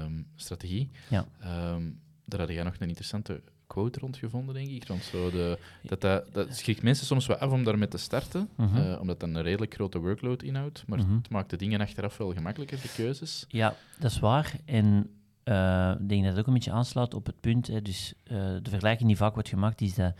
um, 0.05 0.27
strategie. 0.37 0.91
Ja. 1.09 1.27
Um, 1.75 2.00
daar 2.25 2.41
had 2.41 2.49
jij 2.49 2.62
nog 2.62 2.75
een 2.79 2.88
interessante 2.88 3.43
quote 3.67 3.99
rond 3.99 4.17
gevonden, 4.17 4.55
denk 4.55 4.69
ik. 4.69 4.87
Rond 4.87 5.03
zo 5.03 5.31
de, 5.31 5.59
dat, 5.82 6.00
dat, 6.00 6.32
dat 6.32 6.56
schrikt 6.56 6.82
mensen 6.82 7.06
soms 7.06 7.27
wel 7.27 7.37
af 7.37 7.50
om 7.50 7.65
daarmee 7.65 7.88
te 7.88 7.99
starten, 7.99 8.49
uh 8.56 8.73
-huh. 8.73 8.91
uh, 8.91 9.00
omdat 9.00 9.21
dat 9.21 9.29
een 9.29 9.43
redelijk 9.43 9.75
grote 9.75 9.99
workload 9.99 10.43
inhoudt. 10.43 10.85
Maar 10.87 10.99
uh 10.99 11.05
-huh. 11.05 11.17
het 11.17 11.31
maakt 11.31 11.50
de 11.50 11.56
dingen 11.56 11.81
achteraf 11.81 12.17
wel 12.17 12.32
gemakkelijker, 12.32 12.81
de 12.82 12.93
keuzes. 12.97 13.44
Ja, 13.49 13.75
dat 13.99 14.11
is 14.11 14.19
waar. 14.19 14.55
En 14.65 15.11
uh, 15.44 15.94
ik 16.00 16.09
denk 16.09 16.23
dat 16.23 16.31
het 16.31 16.41
ook 16.41 16.47
een 16.47 16.53
beetje 16.53 16.73
aansluit 16.73 17.15
op 17.15 17.26
het 17.26 17.41
punt. 17.41 17.67
Hè, 17.67 17.83
dus 17.83 18.15
uh, 18.25 18.37
de 18.38 18.71
vergelijking 18.71 19.09
die 19.09 19.17
vaak 19.17 19.35
wordt 19.35 19.49
gemaakt 19.49 19.81
is 19.81 19.94
dat. 19.94 20.15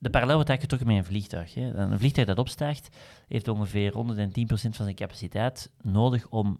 De 0.00 0.10
parallel 0.10 0.34
wordt 0.34 0.48
eigenlijk 0.48 0.60
getrokken 0.60 0.86
met 0.86 0.96
een 0.96 1.04
vliegtuig. 1.04 1.54
Hè. 1.54 1.74
Een 1.74 1.98
vliegtuig 1.98 2.26
dat 2.26 2.38
opstijgt, 2.38 2.96
heeft 3.28 3.48
ongeveer 3.48 3.92
110% 3.92 3.96
van 4.46 4.72
zijn 4.72 4.94
capaciteit 4.94 5.70
nodig 5.82 6.28
om 6.28 6.58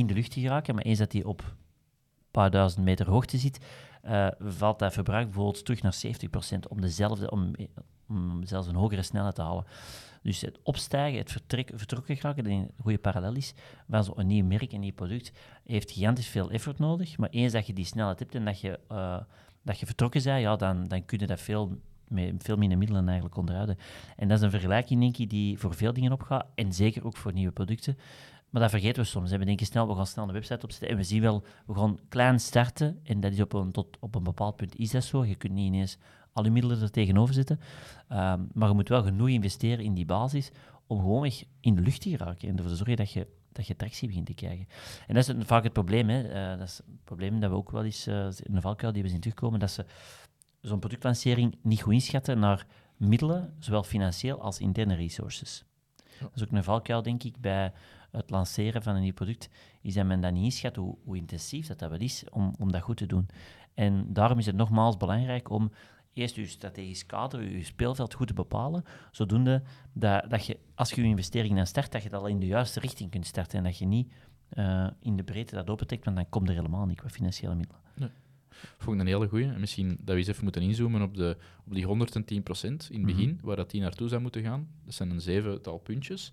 in 0.00 0.06
de 0.06 0.14
lucht 0.14 0.30
te 0.30 0.40
geraken. 0.40 0.74
Maar 0.74 0.84
eens 0.84 0.98
dat 0.98 1.12
hij 1.12 1.24
op 1.24 1.40
een 1.40 2.30
paar 2.30 2.50
duizend 2.50 2.84
meter 2.84 3.08
hoogte 3.08 3.38
zit, 3.38 3.58
uh, 4.04 4.28
valt 4.38 4.78
dat 4.78 4.92
verbruik 4.92 5.24
bijvoorbeeld 5.24 5.64
terug 5.64 5.82
naar 5.82 5.94
70% 6.06 6.68
om, 6.68 6.80
dezelfde, 6.80 7.30
om, 7.30 7.54
om 8.08 8.44
zelfs 8.44 8.66
een 8.68 8.74
hogere 8.74 9.02
snelheid 9.02 9.34
te 9.34 9.42
halen. 9.42 9.64
Dus 10.22 10.40
het 10.40 10.58
opstijgen, 10.62 11.18
het 11.18 11.30
vertrek, 11.32 11.70
vertrokken 11.74 12.16
geraken, 12.16 12.46
een 12.46 12.70
goede 12.80 12.98
parallel 12.98 13.34
is, 13.34 13.54
van 13.88 14.04
zo'n 14.04 14.26
nieuw 14.26 14.44
merk, 14.44 14.72
een 14.72 14.80
nieuw 14.80 14.92
product, 14.92 15.32
heeft 15.64 15.90
gigantisch 15.90 16.28
veel 16.28 16.50
effort 16.50 16.78
nodig. 16.78 17.18
Maar 17.18 17.28
eens 17.28 17.52
dat 17.52 17.66
je 17.66 17.72
die 17.72 17.84
snelheid 17.84 18.18
hebt 18.18 18.34
en 18.34 18.44
dat 18.44 18.60
je, 18.60 18.78
uh, 18.92 19.18
dat 19.62 19.78
je 19.78 19.86
vertrokken 19.86 20.22
bent, 20.22 20.40
ja, 20.40 20.56
dan, 20.56 20.88
dan 20.88 21.04
kun 21.04 21.18
je 21.18 21.26
dat 21.26 21.40
veel, 21.40 21.78
veel 22.38 22.56
minder 22.56 22.78
middelen 22.78 23.06
eigenlijk 23.06 23.36
onderhouden. 23.36 23.76
En 24.16 24.28
dat 24.28 24.38
is 24.38 24.44
een 24.44 24.50
vergelijking, 24.50 25.00
denk 25.00 25.16
ik, 25.16 25.30
die 25.30 25.58
voor 25.58 25.74
veel 25.74 25.92
dingen 25.92 26.12
opgaat, 26.12 26.46
en 26.54 26.72
zeker 26.72 27.04
ook 27.04 27.16
voor 27.16 27.32
nieuwe 27.32 27.52
producten. 27.52 27.96
Maar 28.50 28.62
dat 28.62 28.70
vergeten 28.70 29.02
we 29.02 29.08
soms. 29.08 29.30
We 29.30 29.44
denken 29.44 29.66
snel, 29.66 29.88
we 29.88 29.94
gaan 29.94 30.06
snel 30.06 30.24
een 30.24 30.32
website 30.32 30.64
opzetten 30.64 30.88
en 30.88 30.96
we 30.96 31.02
zien 31.02 31.20
wel, 31.20 31.44
we 31.66 31.74
gaan 31.74 31.98
klein 32.08 32.40
starten 32.40 33.00
en 33.02 33.20
dat 33.20 33.32
is 33.32 33.40
op 33.40 33.52
een, 33.52 33.72
tot 33.72 33.96
op 34.00 34.14
een 34.14 34.22
bepaald 34.22 34.56
punt 34.56 34.76
is 34.76 34.90
dat 34.90 35.04
zo. 35.04 35.24
Je 35.24 35.34
kunt 35.34 35.52
niet 35.52 35.66
ineens 35.66 35.98
alle 36.32 36.50
middelen 36.50 36.82
er 36.82 36.90
tegenover 36.90 37.34
zetten. 37.34 37.60
Um, 38.12 38.48
maar 38.52 38.68
je 38.68 38.74
moet 38.74 38.88
wel 38.88 39.02
genoeg 39.02 39.28
investeren 39.28 39.84
in 39.84 39.94
die 39.94 40.06
basis 40.06 40.50
om 40.86 40.98
gewoon 40.98 41.30
in 41.60 41.74
de 41.74 41.82
lucht 41.82 42.00
te 42.00 42.10
geraken 42.10 42.48
en 42.48 42.56
ervoor 42.56 42.70
te 42.70 42.76
zorgen 42.76 42.96
dat 42.96 43.12
je, 43.12 43.26
dat 43.52 43.66
je 43.66 43.76
tractie 43.76 44.08
begint 44.08 44.26
te 44.26 44.34
krijgen. 44.34 44.66
En 45.06 45.14
dat 45.14 45.28
is 45.28 45.34
vaak 45.46 45.62
het 45.62 45.72
probleem. 45.72 46.08
Hè. 46.08 46.52
Uh, 46.52 46.58
dat 46.58 46.68
is 46.68 46.76
het 46.76 47.04
probleem 47.04 47.40
dat 47.40 47.50
we 47.50 47.56
ook 47.56 47.70
wel 47.70 47.84
eens 47.84 48.08
uh, 48.08 48.26
in 48.42 48.54
de 48.54 48.60
valkuil 48.60 48.92
die 48.92 49.02
we 49.02 49.08
zien 49.08 49.20
terugkomen, 49.20 49.60
dat 49.60 49.70
ze 49.70 49.84
zo'n 50.60 50.78
productlancering 50.78 51.58
niet 51.62 51.82
goed 51.82 51.92
inschatten 51.92 52.38
naar 52.38 52.66
middelen, 52.96 53.54
zowel 53.58 53.82
financieel 53.82 54.40
als 54.40 54.58
interne 54.58 54.94
resources. 54.94 55.64
Dat 56.18 56.30
is 56.34 56.42
ook 56.42 56.50
een 56.50 56.64
valkuil, 56.64 57.02
denk 57.02 57.22
ik, 57.22 57.40
bij 57.40 57.72
het 58.10 58.30
lanceren 58.30 58.82
van 58.82 58.94
een 58.94 59.02
nieuw 59.02 59.12
product, 59.12 59.48
is 59.82 59.94
dat 59.94 60.06
men 60.06 60.20
dan 60.20 60.32
niet 60.32 60.44
inschat 60.44 60.76
hoe, 60.76 60.96
hoe 61.04 61.16
intensief 61.16 61.66
dat, 61.66 61.78
dat 61.78 61.90
wel 61.90 61.98
is 61.98 62.24
om, 62.30 62.54
om 62.58 62.72
dat 62.72 62.82
goed 62.82 62.96
te 62.96 63.06
doen. 63.06 63.28
En 63.74 64.12
daarom 64.12 64.38
is 64.38 64.46
het 64.46 64.56
nogmaals 64.56 64.96
belangrijk 64.96 65.50
om 65.50 65.70
eerst 66.12 66.36
je 66.36 66.46
strategisch 66.46 67.06
kader, 67.06 67.42
je 67.42 67.64
speelveld 67.64 68.14
goed 68.14 68.26
te 68.26 68.34
bepalen, 68.34 68.84
zodoende 69.10 69.62
dat, 69.92 70.30
dat 70.30 70.46
je, 70.46 70.58
als 70.74 70.90
je 70.90 71.02
je 71.02 71.08
investering 71.08 71.56
dan 71.56 71.66
start, 71.66 71.92
dat 71.92 72.02
je 72.02 72.08
dat 72.08 72.20
al 72.20 72.26
in 72.26 72.40
de 72.40 72.46
juiste 72.46 72.80
richting 72.80 73.10
kunt 73.10 73.26
starten 73.26 73.58
en 73.58 73.64
dat 73.64 73.78
je 73.78 73.86
niet 73.86 74.12
uh, 74.52 74.88
in 75.00 75.16
de 75.16 75.22
breedte 75.22 75.54
dat 75.54 75.70
opentrekt, 75.70 76.04
want 76.04 76.16
dan 76.16 76.28
komt 76.28 76.48
er 76.48 76.54
helemaal 76.54 76.86
niet 76.86 76.98
qua 76.98 77.08
financiële 77.08 77.54
middelen. 77.54 77.80
Nee. 77.94 78.10
Vond 78.78 78.96
ik 78.96 79.02
een 79.02 79.06
hele 79.06 79.28
goeie. 79.28 79.52
En 79.52 79.60
misschien 79.60 79.88
dat 79.88 80.14
we 80.14 80.14
eens 80.14 80.26
even 80.26 80.42
moeten 80.42 80.62
inzoomen 80.62 81.02
op, 81.02 81.16
de, 81.16 81.36
op 81.66 81.74
die 81.74 81.86
110% 81.86 81.88
in 81.90 81.96
het 82.72 82.88
begin, 82.88 83.28
mm 83.28 83.36
-hmm. 83.36 83.38
waar 83.42 83.56
dat 83.56 83.70
die 83.70 83.80
naartoe 83.80 84.08
zou 84.08 84.20
moeten 84.20 84.42
gaan. 84.42 84.68
Dat 84.84 84.94
zijn 84.94 85.10
een 85.10 85.20
zevental 85.20 85.78
puntjes. 85.78 86.32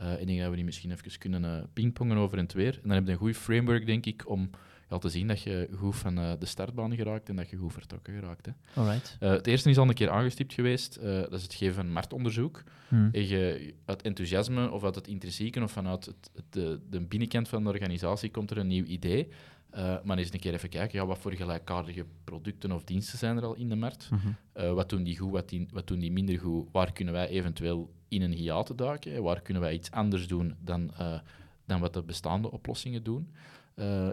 Uh, 0.00 0.20
ik 0.20 0.26
denk 0.26 0.40
dat 0.40 0.50
we 0.50 0.56
die 0.56 0.64
misschien 0.64 0.90
even 0.90 1.18
kunnen 1.18 1.42
uh, 1.42 1.62
pingpongen 1.72 2.16
over 2.16 2.38
en 2.38 2.44
het 2.44 2.52
weer. 2.52 2.74
En 2.74 2.88
dan 2.88 2.92
heb 2.92 3.06
je 3.06 3.12
een 3.12 3.18
goed 3.18 3.36
framework, 3.36 3.86
denk 3.86 4.06
ik, 4.06 4.28
om 4.28 4.50
ja, 4.90 4.98
te 4.98 5.08
zien 5.08 5.28
dat 5.28 5.42
je 5.42 5.68
goed 5.74 5.96
van 5.96 6.18
uh, 6.18 6.32
de 6.38 6.46
startbaan 6.46 6.94
geraakt 6.94 7.28
en 7.28 7.36
dat 7.36 7.50
je 7.50 7.56
goed 7.56 7.72
vertrokken 7.72 8.14
geraakt. 8.14 8.46
Hè. 8.46 8.52
Alright. 8.74 9.16
het 9.18 9.46
eerste 9.46 9.70
is 9.70 9.78
al 9.78 9.88
een 9.88 9.94
keer 9.94 10.10
aangestipt 10.10 10.52
geweest, 10.52 11.00
dat 11.02 11.32
is 11.32 11.42
het 11.42 11.54
geven 11.54 11.74
van 11.74 11.92
marktonderzoek. 11.92 12.62
Hmm. 12.88 13.08
En 13.12 13.28
je, 13.28 13.74
uit 13.84 14.02
enthousiasme 14.02 14.70
of 14.70 14.84
uit 14.84 14.94
het 14.94 15.08
intrinsieke 15.08 15.62
of 15.62 15.72
vanuit 15.72 16.04
het, 16.04 16.30
het, 16.34 16.44
de, 16.50 16.80
de 16.90 17.00
binnenkant 17.00 17.48
van 17.48 17.62
de 17.62 17.68
organisatie 17.68 18.30
komt 18.30 18.50
er 18.50 18.58
een 18.58 18.66
nieuw 18.66 18.84
idee. 18.84 19.28
Uh, 19.76 19.96
maar 20.04 20.18
eens 20.18 20.32
een 20.32 20.40
keer 20.40 20.52
even 20.52 20.68
kijken, 20.68 20.98
ja, 20.98 21.06
wat 21.06 21.18
voor 21.18 21.32
gelijkaardige 21.32 22.04
producten 22.24 22.72
of 22.72 22.84
diensten 22.84 23.18
zijn 23.18 23.36
er 23.36 23.44
al 23.44 23.54
in 23.54 23.68
de 23.68 23.74
markt? 23.74 24.10
Mm 24.10 24.18
-hmm. 24.18 24.36
uh, 24.56 24.72
wat 24.72 24.88
doen 24.88 25.02
die 25.02 25.16
goed, 25.16 25.30
wat, 25.30 25.48
die, 25.48 25.68
wat 25.70 25.86
doen 25.86 25.98
die 25.98 26.12
minder 26.12 26.38
goed? 26.38 26.68
Waar 26.72 26.92
kunnen 26.92 27.14
wij 27.14 27.28
eventueel 27.28 27.92
in 28.08 28.22
een 28.22 28.32
hiaten 28.32 28.76
duiken? 28.76 29.22
Waar 29.22 29.40
kunnen 29.40 29.62
wij 29.62 29.74
iets 29.74 29.90
anders 29.90 30.28
doen 30.28 30.54
dan, 30.60 30.90
uh, 31.00 31.18
dan 31.64 31.80
wat 31.80 31.92
de 31.92 32.02
bestaande 32.02 32.50
oplossingen 32.50 33.02
doen? 33.02 33.30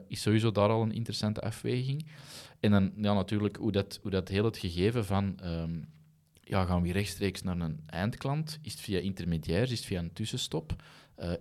is 0.08 0.22
sowieso 0.22 0.52
daar 0.52 0.70
al 0.70 0.82
een 0.82 0.92
interessante 0.92 1.42
afweging. 1.42 2.06
En 2.60 2.72
dan 2.72 2.92
ja, 2.96 3.14
natuurlijk 3.14 3.56
hoe 3.56 3.72
dat, 3.72 4.00
hoe 4.02 4.12
dat 4.12 4.28
heel 4.28 4.46
het 4.46 4.58
gegeven 4.58 5.06
van... 5.06 5.40
Um, 5.44 5.88
ja, 6.42 6.66
gaan 6.66 6.82
we 6.82 6.92
rechtstreeks 6.92 7.42
naar 7.42 7.60
een 7.60 7.80
eindklant? 7.86 8.60
Is 8.62 8.72
het 8.72 8.82
via 8.82 9.00
intermediairs? 9.00 9.72
Is 9.72 9.78
het 9.78 9.88
via 9.88 10.00
een 10.00 10.14
tussenstop? 10.14 10.84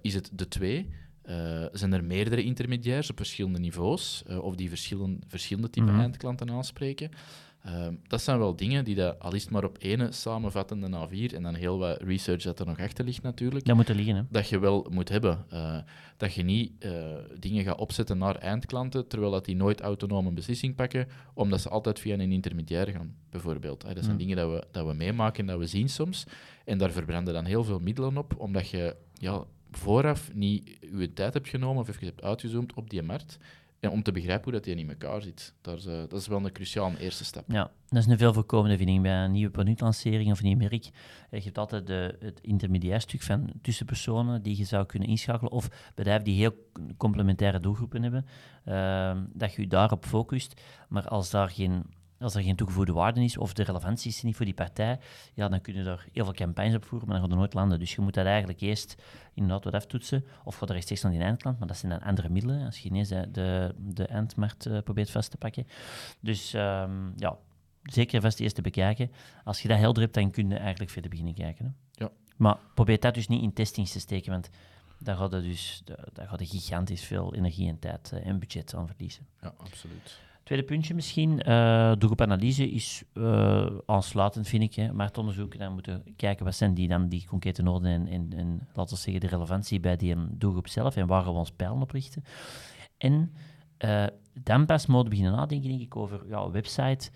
is 0.01 0.15
het 0.15 0.31
de 0.33 0.49
twee? 0.49 0.89
Uh, 1.29 1.65
zijn 1.73 1.93
er 1.93 2.05
meerdere 2.05 2.43
intermediairs 2.43 3.11
op 3.11 3.17
verschillende 3.17 3.59
niveaus, 3.59 4.23
uh, 4.31 4.39
of 4.39 4.55
die 4.55 4.69
verschillende, 4.69 5.19
verschillende 5.27 5.71
type 5.71 5.87
mm 5.87 5.93
-hmm. 5.93 6.01
eindklanten 6.01 6.51
aanspreken. 6.51 7.11
Uh, 7.67 7.87
dat 8.07 8.23
zijn 8.23 8.39
wel 8.39 8.57
dingen 8.57 8.85
die 8.85 8.95
dat, 8.95 9.21
al 9.21 9.35
is 9.35 9.49
maar 9.49 9.65
op 9.65 9.77
ene 9.81 10.13
samenvattende 10.13 11.09
A4 11.09 11.35
en 11.35 11.43
dan 11.43 11.55
heel 11.55 11.79
wat 11.79 12.03
research 12.03 12.43
dat 12.43 12.61
er 12.61 12.67
nog 12.67 12.79
achter 12.79 13.05
ligt 13.05 13.23
natuurlijk. 13.23 13.65
Dat 13.65 13.77
moet 13.77 13.89
er 13.89 13.95
liggen, 13.95 14.17
hè? 14.17 14.23
Dat 14.31 14.49
je 14.49 14.59
wel 14.59 14.87
moet 14.91 15.09
hebben. 15.09 15.47
dat 16.17 16.35
je 16.35 16.43
niet 16.43 16.73
dingen 17.39 17.65
gaat 17.65 17.79
opzetten 17.79 18.19
naar 18.19 18.37
eindklanten, 18.37 19.09
terwijl 19.09 19.33
dat 19.33 19.45
die 19.45 19.57
nooit 19.57 19.81
autonoom 19.81 20.27
een 20.27 20.35
beslissing 20.35 20.75
pakken, 20.75 21.09
omdat 21.35 21.61
ze 21.61 21.69
altijd 21.69 22.01
via 22.01 22.15
een 22.15 22.33
intermediair 22.33 22.89
gaan, 22.89 23.15
bijvoorbeeld. 23.31 23.81
dat 23.81 23.97
zijn 23.99 24.11
mm. 24.11 24.19
dingen 24.19 24.37
dat 24.37 24.51
we, 24.51 24.65
dat 24.71 24.87
we 24.87 24.93
meemaken 24.93 25.41
en 25.41 25.47
dat 25.47 25.59
we 25.59 25.67
zien 25.67 25.89
soms. 25.89 26.25
En 26.65 26.79
daar 26.79 26.93
verbranden 26.93 27.35
dan 27.35 27.45
heel 27.45 27.65
veel 27.65 27.79
middelen 27.79 28.17
op, 28.17 28.35
omdat 28.39 28.69
je... 28.69 28.97
Ja, 29.15 29.45
vooraf 29.77 30.35
niet 30.35 30.79
je 30.81 31.13
tijd 31.13 31.35
hebt 31.35 31.49
genomen 31.49 31.83
of 31.83 31.89
even 31.89 32.07
hebt 32.07 32.23
uitgezoomd 32.23 32.75
op 32.75 32.91
die 32.91 33.03
markt. 33.03 33.39
En 33.83 33.91
om 33.91 34.03
te 34.03 34.13
begrijpen 34.13 34.45
hoe 34.45 34.53
dat 34.53 34.65
die 34.65 34.77
in 34.77 34.89
elkaar 34.89 35.23
zit. 35.23 35.55
Dat 35.61 35.79
is, 35.79 35.87
uh, 35.87 35.93
dat 36.09 36.21
is 36.21 36.27
wel 36.27 36.45
een 36.45 36.53
cruciale 36.53 36.99
eerste 36.99 37.25
stap. 37.25 37.45
Ja, 37.47 37.71
dat 37.89 37.99
is 37.99 38.07
een 38.07 38.19
veel 38.19 38.33
voorkomende 38.33 38.77
vinding 38.77 39.03
bij 39.03 39.25
een 39.25 39.33
nieuwe 39.33 39.51
productlancering 39.51 40.31
of 40.31 40.39
een 40.39 40.47
nieuw 40.47 40.57
merk. 40.57 40.85
Je 41.31 41.41
hebt 41.43 41.59
altijd 41.59 41.87
de, 41.87 42.17
het 42.21 42.41
intermediair 42.41 43.01
stuk 43.01 43.23
van 43.23 43.53
tussenpersonen 43.63 44.43
die 44.43 44.57
je 44.57 44.65
zou 44.65 44.87
kunnen 44.87 45.09
inschakelen. 45.09 45.53
Of 45.53 45.93
bedrijven 45.95 46.25
die 46.25 46.37
heel 46.37 46.55
complementaire 46.97 47.61
doelgroepen 47.61 48.03
hebben. 48.03 48.27
Uh, 48.69 49.23
dat 49.33 49.55
je 49.55 49.63
je 49.63 49.69
daarop 49.69 50.05
focust. 50.05 50.61
Maar 50.89 51.09
als 51.09 51.31
daar 51.31 51.51
geen 51.51 51.85
als 52.23 52.35
er 52.35 52.43
geen 52.43 52.57
toegevoegde 52.57 52.93
waarde 52.93 53.25
is 53.25 53.37
of 53.37 53.53
de 53.53 53.63
relevantie 53.63 54.11
is 54.11 54.23
niet 54.23 54.37
voor 54.37 54.45
die 54.45 54.55
partij, 54.55 54.99
ja, 55.35 55.49
dan 55.49 55.61
kun 55.61 55.75
je 55.75 55.83
daar 55.83 56.07
heel 56.13 56.25
veel 56.25 56.35
campagnes 56.35 56.75
op 56.75 56.85
voeren, 56.85 57.09
maar 57.09 57.17
dan 57.17 57.25
gaat 57.25 57.35
er 57.35 57.41
nooit 57.41 57.55
landen. 57.55 57.79
Dus 57.79 57.95
je 57.95 58.01
moet 58.01 58.15
dat 58.15 58.27
eigenlijk 58.27 58.61
eerst 58.61 59.03
inderdaad 59.35 59.65
wat 59.65 59.75
aftoetsen, 59.75 60.25
of 60.45 60.55
gaat 60.57 60.69
er 60.69 60.75
rechtstreeks 60.75 61.03
naar 61.03 61.13
die 61.13 61.21
eindklant, 61.21 61.59
maar 61.59 61.69
dat 61.69 61.77
zijn 61.77 61.93
dan 61.93 62.01
andere 62.01 62.29
middelen, 62.29 62.65
als 62.65 62.79
je 62.79 62.89
ineens 62.89 63.09
de, 63.09 63.75
de 63.79 64.07
eindmarkt 64.07 64.67
uh, 64.67 64.79
probeert 64.79 65.11
vast 65.11 65.31
te 65.31 65.37
pakken. 65.37 65.67
Dus 66.21 66.53
um, 66.53 67.13
ja, 67.17 67.39
zeker 67.83 68.21
vast 68.21 68.41
eerst 68.41 68.55
te 68.55 68.63
bekijken. 68.63 69.13
Als 69.45 69.63
je 69.63 69.69
dat 69.69 69.79
helder 69.79 70.03
hebt, 70.03 70.15
dan 70.15 70.31
kun 70.31 70.49
je 70.49 70.57
eigenlijk 70.57 70.91
verder 70.91 71.11
beginnen 71.11 71.35
kijken. 71.35 71.65
Hè? 71.65 72.05
Ja. 72.05 72.11
Maar 72.37 72.59
probeer 72.75 73.01
dat 73.01 73.15
dus 73.15 73.29
niet 73.29 73.43
in 73.43 73.53
testings 73.53 73.93
te 73.93 74.01
steken, 74.01 74.33
want 74.33 74.51
daar 74.99 75.17
gaat 75.17 75.33
je 75.33 75.41
dus 75.41 75.83
daar 76.13 76.29
gaat 76.29 76.39
je 76.39 76.47
gigantisch 76.47 77.05
veel 77.05 77.35
energie 77.35 77.69
en 77.69 77.79
tijd 77.79 78.13
en 78.13 78.39
budget 78.39 78.75
aan 78.75 78.87
verliezen. 78.87 79.27
Ja, 79.41 79.55
absoluut. 79.57 80.21
Tweede 80.43 80.65
puntje 80.65 80.95
misschien, 80.95 81.31
uh, 81.31 81.89
doelgroepanalyse 81.89 82.71
is 82.71 83.03
uh, 83.15 83.67
aansluitend, 83.87 84.49
vind 84.49 84.63
ik. 84.63 84.75
Hè. 84.75 84.93
Marktonderzoeken, 84.93 85.59
dan 85.59 85.73
moeten 85.73 86.03
kijken 86.17 86.45
wat 86.45 86.55
zijn 86.55 86.75
die 86.75 86.89
dan 86.89 87.09
die 87.09 87.27
concrete 87.27 87.63
noden 87.63 87.91
en, 87.91 88.07
en, 88.07 88.33
en 88.37 88.69
laten 88.75 88.95
we 88.95 89.01
zeggen 89.01 89.21
de 89.21 89.27
relevantie 89.27 89.81
bij 89.81 89.97
die 89.97 90.17
doelgroep 90.31 90.69
zelf 90.69 90.97
en 90.97 91.07
waar 91.07 91.25
we 91.25 91.31
ons 91.31 91.51
pijlen 91.51 91.83
op 91.83 91.91
richten. 91.91 92.25
En 92.99 93.33
uh, 93.85 94.07
dan 94.43 94.67
pas 94.67 94.87
moeten 94.87 95.11
beginnen 95.11 95.35
nadenken, 95.35 95.69
denk 95.69 95.81
ik, 95.81 95.97
over 95.97 96.21
ja, 96.29 96.51
website. 96.51 97.11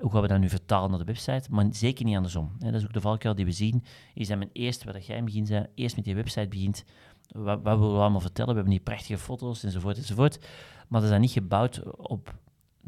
hoe 0.00 0.10
gaan 0.10 0.22
we 0.22 0.28
dat 0.28 0.38
nu 0.38 0.48
vertalen 0.48 0.90
naar 0.90 0.98
de 0.98 1.04
website? 1.04 1.50
Maar 1.50 1.66
zeker 1.70 2.04
niet 2.04 2.16
andersom. 2.16 2.52
Hè. 2.58 2.70
Dat 2.70 2.80
is 2.80 2.86
ook 2.86 2.92
de 2.92 3.00
valkuil 3.00 3.34
die 3.34 3.44
we 3.44 3.52
zien. 3.52 3.84
Is 4.14 4.28
dat 4.28 4.38
men 4.38 4.50
eerst, 4.52 4.84
wat 4.84 5.06
jij 5.06 5.16
in 5.16 5.24
het 5.24 5.34
begin 5.34 5.66
eerst 5.74 5.96
met 5.96 6.04
die 6.04 6.14
website 6.14 6.48
begint. 6.48 6.84
Wat, 7.28 7.60
wat 7.62 7.78
willen 7.78 7.94
we 7.94 8.00
allemaal 8.00 8.20
vertellen? 8.20 8.50
We 8.50 8.56
hebben 8.56 8.74
die 8.74 8.82
prachtige 8.82 9.18
foto's 9.18 9.64
enzovoort 9.64 9.96
enzovoort. 9.96 10.38
Maar 10.88 11.00
dat 11.00 11.02
is 11.02 11.10
dan 11.10 11.20
niet 11.20 11.30
gebouwd 11.30 11.96
op 11.96 12.34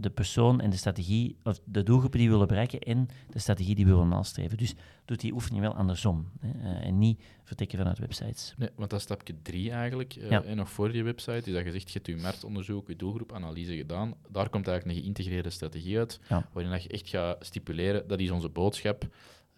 de 0.00 0.10
persoon 0.10 0.60
en 0.60 0.70
de 0.70 0.76
strategie, 0.76 1.36
of 1.42 1.60
de 1.64 1.82
doelgroepen 1.82 2.18
die 2.18 2.28
we 2.28 2.32
willen 2.32 2.48
bereiken 2.48 2.78
en 2.78 3.08
de 3.30 3.38
strategie 3.38 3.74
die 3.74 3.84
we 3.84 3.90
willen 3.90 4.08
nastreven. 4.08 4.56
Dus 4.56 4.74
doet 5.04 5.20
die 5.20 5.32
oefening 5.32 5.62
wel 5.62 5.74
andersom 5.74 6.30
hè, 6.40 6.48
uh, 6.48 6.86
en 6.86 6.98
niet 6.98 7.22
vertrekken 7.44 7.78
vanuit 7.78 7.98
websites. 7.98 8.54
Nee, 8.56 8.68
want 8.76 8.90
dat 8.90 8.98
is 8.98 9.04
stapje 9.04 9.34
drie 9.42 9.70
eigenlijk. 9.70 10.16
Uh. 10.16 10.32
En 10.32 10.56
nog 10.56 10.70
voor 10.70 10.92
die 10.92 11.04
website 11.04 11.50
is 11.50 11.52
dat 11.52 11.64
je 11.64 11.72
zegt, 11.72 11.86
je 11.86 11.92
hebt 11.92 12.06
je 12.06 12.16
marktonderzoek, 12.16 12.88
je 12.88 12.96
doelgroepanalyse 12.96 13.76
gedaan. 13.76 14.14
Daar 14.28 14.48
komt 14.48 14.68
eigenlijk 14.68 14.96
een 14.96 15.02
geïntegreerde 15.02 15.50
strategie 15.50 15.98
uit, 15.98 16.20
ja. 16.28 16.48
waarin 16.52 16.72
dat 16.72 16.82
je 16.82 16.88
echt 16.88 17.08
gaat 17.08 17.44
stipuleren, 17.44 18.08
dat 18.08 18.20
is 18.20 18.30
onze 18.30 18.48
boodschap. 18.48 19.06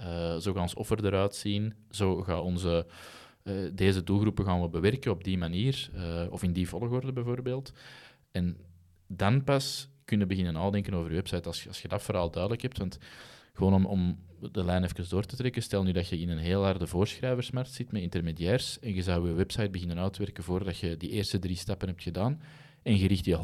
Uh, 0.00 0.36
zo 0.36 0.52
gaat 0.52 0.62
ons 0.62 0.74
offer 0.74 1.04
eruit 1.04 1.34
zien, 1.34 1.74
zo 1.90 2.22
gaan 2.22 2.40
onze... 2.40 2.86
deze 3.72 4.02
doelgroepen 4.04 4.44
gaan 4.44 4.60
we 4.60 4.68
bewerken 4.68 5.10
op 5.10 5.24
die 5.24 5.38
manier, 5.38 5.90
of 6.30 6.42
in 6.42 6.52
die 6.52 6.68
volgorde 6.68 7.12
bijvoorbeeld. 7.12 7.72
En 8.30 8.56
dan 9.06 9.44
pas 9.44 9.88
kunnen 10.04 10.28
beginnen 10.28 10.52
nadenken 10.52 10.94
over 10.94 11.10
je 11.10 11.16
website 11.16 11.48
als 11.48 11.62
je, 11.62 11.68
als 11.68 11.82
je 11.82 11.88
dat 11.88 12.02
verhaal 12.02 12.30
duidelijk 12.30 12.62
hebt. 12.62 12.78
Want 12.78 12.98
gewoon 13.52 13.74
om, 13.74 13.86
om 13.86 14.18
de 14.52 14.64
lijn 14.64 14.84
even 14.84 15.08
door 15.08 15.24
te 15.24 15.36
trekken, 15.36 15.62
stel 15.62 15.82
nu 15.82 15.92
dat 15.92 16.08
je 16.08 16.18
in 16.18 16.28
een 16.28 16.38
heel 16.38 16.62
harde 16.62 16.86
voorschrijversmarkt 16.86 17.72
zit 17.72 17.92
met 17.92 18.02
intermediairs 18.02 18.78
en 18.78 18.94
je 18.94 19.02
zou 19.02 19.28
je 19.28 19.34
website 19.34 19.70
beginnen 19.70 19.98
uitwerken 19.98 20.44
voordat 20.44 20.78
je 20.78 20.96
die 20.96 21.10
eerste 21.10 21.38
drie 21.38 21.56
stappen 21.56 21.88
hebt 21.88 22.02
gedaan 22.02 22.40
en 22.82 22.98
je 22.98 23.08
richt 23.08 23.24
je 23.24 23.36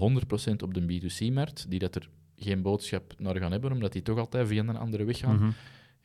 100% 0.52 0.62
op 0.62 0.74
de 0.74 1.00
B2C-markt, 1.00 1.70
die 1.70 1.78
dat 1.78 1.94
er 1.94 2.08
geen 2.36 2.62
boodschap 2.62 3.14
naar 3.18 3.36
gaan 3.36 3.52
hebben, 3.52 3.72
omdat 3.72 3.92
die 3.92 4.02
toch 4.02 4.18
altijd 4.18 4.48
via 4.48 4.60
een 4.60 4.76
andere 4.76 5.04
weg 5.04 5.18
gaan, 5.18 5.38
mm 5.38 5.54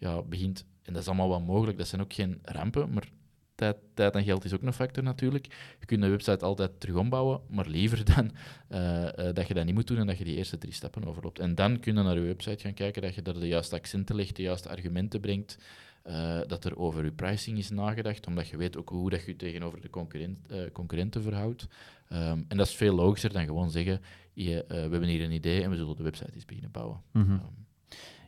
ja, 0.02 0.22
begint... 0.22 0.66
En 0.82 0.94
dat 0.94 1.02
is 1.02 1.08
allemaal 1.08 1.30
wel 1.30 1.42
mogelijk, 1.42 1.78
dat 1.78 1.88
zijn 1.88 2.02
ook 2.02 2.14
geen 2.14 2.40
rampen, 2.42 2.94
maar 2.94 3.12
Tijd, 3.62 3.78
tijd 3.94 4.16
en 4.16 4.24
geld 4.24 4.46
is 4.46 4.54
ook 4.54 4.62
een 4.62 4.74
factor 4.74 5.04
natuurlijk. 5.04 5.46
Je 5.80 5.86
kunt 5.86 6.02
de 6.02 6.08
website 6.08 6.46
altijd 6.46 6.80
terug 6.80 6.96
ombouwen, 6.96 7.42
maar 7.50 7.68
liever 7.68 8.06
dan 8.16 8.32
uh, 8.70 9.04
uh, 9.04 9.34
dat 9.34 9.48
je 9.48 9.54
dat 9.54 9.66
niet 9.66 9.74
moet 9.74 9.88
doen 9.88 9.98
en 9.98 10.08
dat 10.08 10.18
je 10.18 10.24
die 10.24 10.36
eerste 10.36 10.58
drie 10.58 10.74
stappen 10.74 11.06
overloopt. 11.06 11.40
En 11.40 11.56
dan 11.56 11.80
kun 11.80 11.96
je 11.96 12.02
naar 12.02 12.16
je 12.16 12.22
website 12.22 12.64
gaan 12.64 12.74
kijken, 12.74 13.02
dat 13.02 13.16
je 13.16 13.22
daar 13.22 13.34
de 13.34 13.48
juiste 13.48 13.76
accenten 13.76 14.16
legt, 14.16 14.36
de 14.36 14.42
juiste 14.42 14.70
argumenten 14.70 15.20
brengt, 15.20 15.58
uh, 16.06 16.40
dat 16.48 16.66
er 16.66 16.78
over 16.78 17.04
je 17.04 17.12
pricing 17.12 17.58
is 17.58 17.70
nagedacht, 17.70 18.28
omdat 18.28 18.48
je 18.48 18.58
weet 18.58 18.78
ook 18.78 18.90
hoe 18.90 19.10
dat 19.10 19.26
je 19.26 19.36
tegenover 19.36 19.82
de 19.82 19.90
concurrent, 19.90 20.38
concurrenten 20.72 21.24
verhoudt. 21.24 21.68
Um, 22.14 22.46
en 22.48 22.58
dat 22.58 22.68
is 22.68 22.76
veel 22.76 22.96
logischer 22.96 23.34
dan 23.34 23.46
gewoon 23.46 23.72
zeggen, 23.72 24.02
je, 24.34 24.66
we 24.68 24.76
hebben 24.76 25.04
hier 25.04 25.24
een 25.24 25.32
idee 25.32 25.64
en 25.64 25.70
we 25.70 25.76
zullen 25.76 25.96
de 25.96 26.04
website 26.04 26.34
eens 26.34 26.46
beginnen 26.46 26.72
bouwen. 26.72 27.02
Mm 27.12 27.24
-hmm. 27.24 27.32
um, 27.32 27.66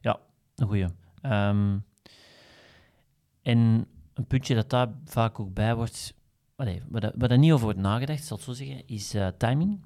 ja, 0.01 0.19
een 0.55 0.67
goeie. 0.67 0.87
Um, 1.25 1.83
en 3.41 3.87
een 4.13 4.27
puntje 4.27 4.55
dat 4.55 4.69
daar 4.69 4.89
vaak 5.05 5.39
ook 5.39 5.53
bij 5.53 5.75
wordt, 5.75 6.13
allee, 6.55 6.81
waar, 6.89 7.31
er 7.31 7.37
niet 7.37 7.51
over 7.51 7.65
wordt 7.65 7.79
nagedacht, 7.79 8.23
zal 8.23 8.37
ik 8.37 8.43
zo 8.43 8.53
zeggen, 8.53 8.87
is 8.87 9.15
uh, 9.15 9.27
timing. 9.37 9.81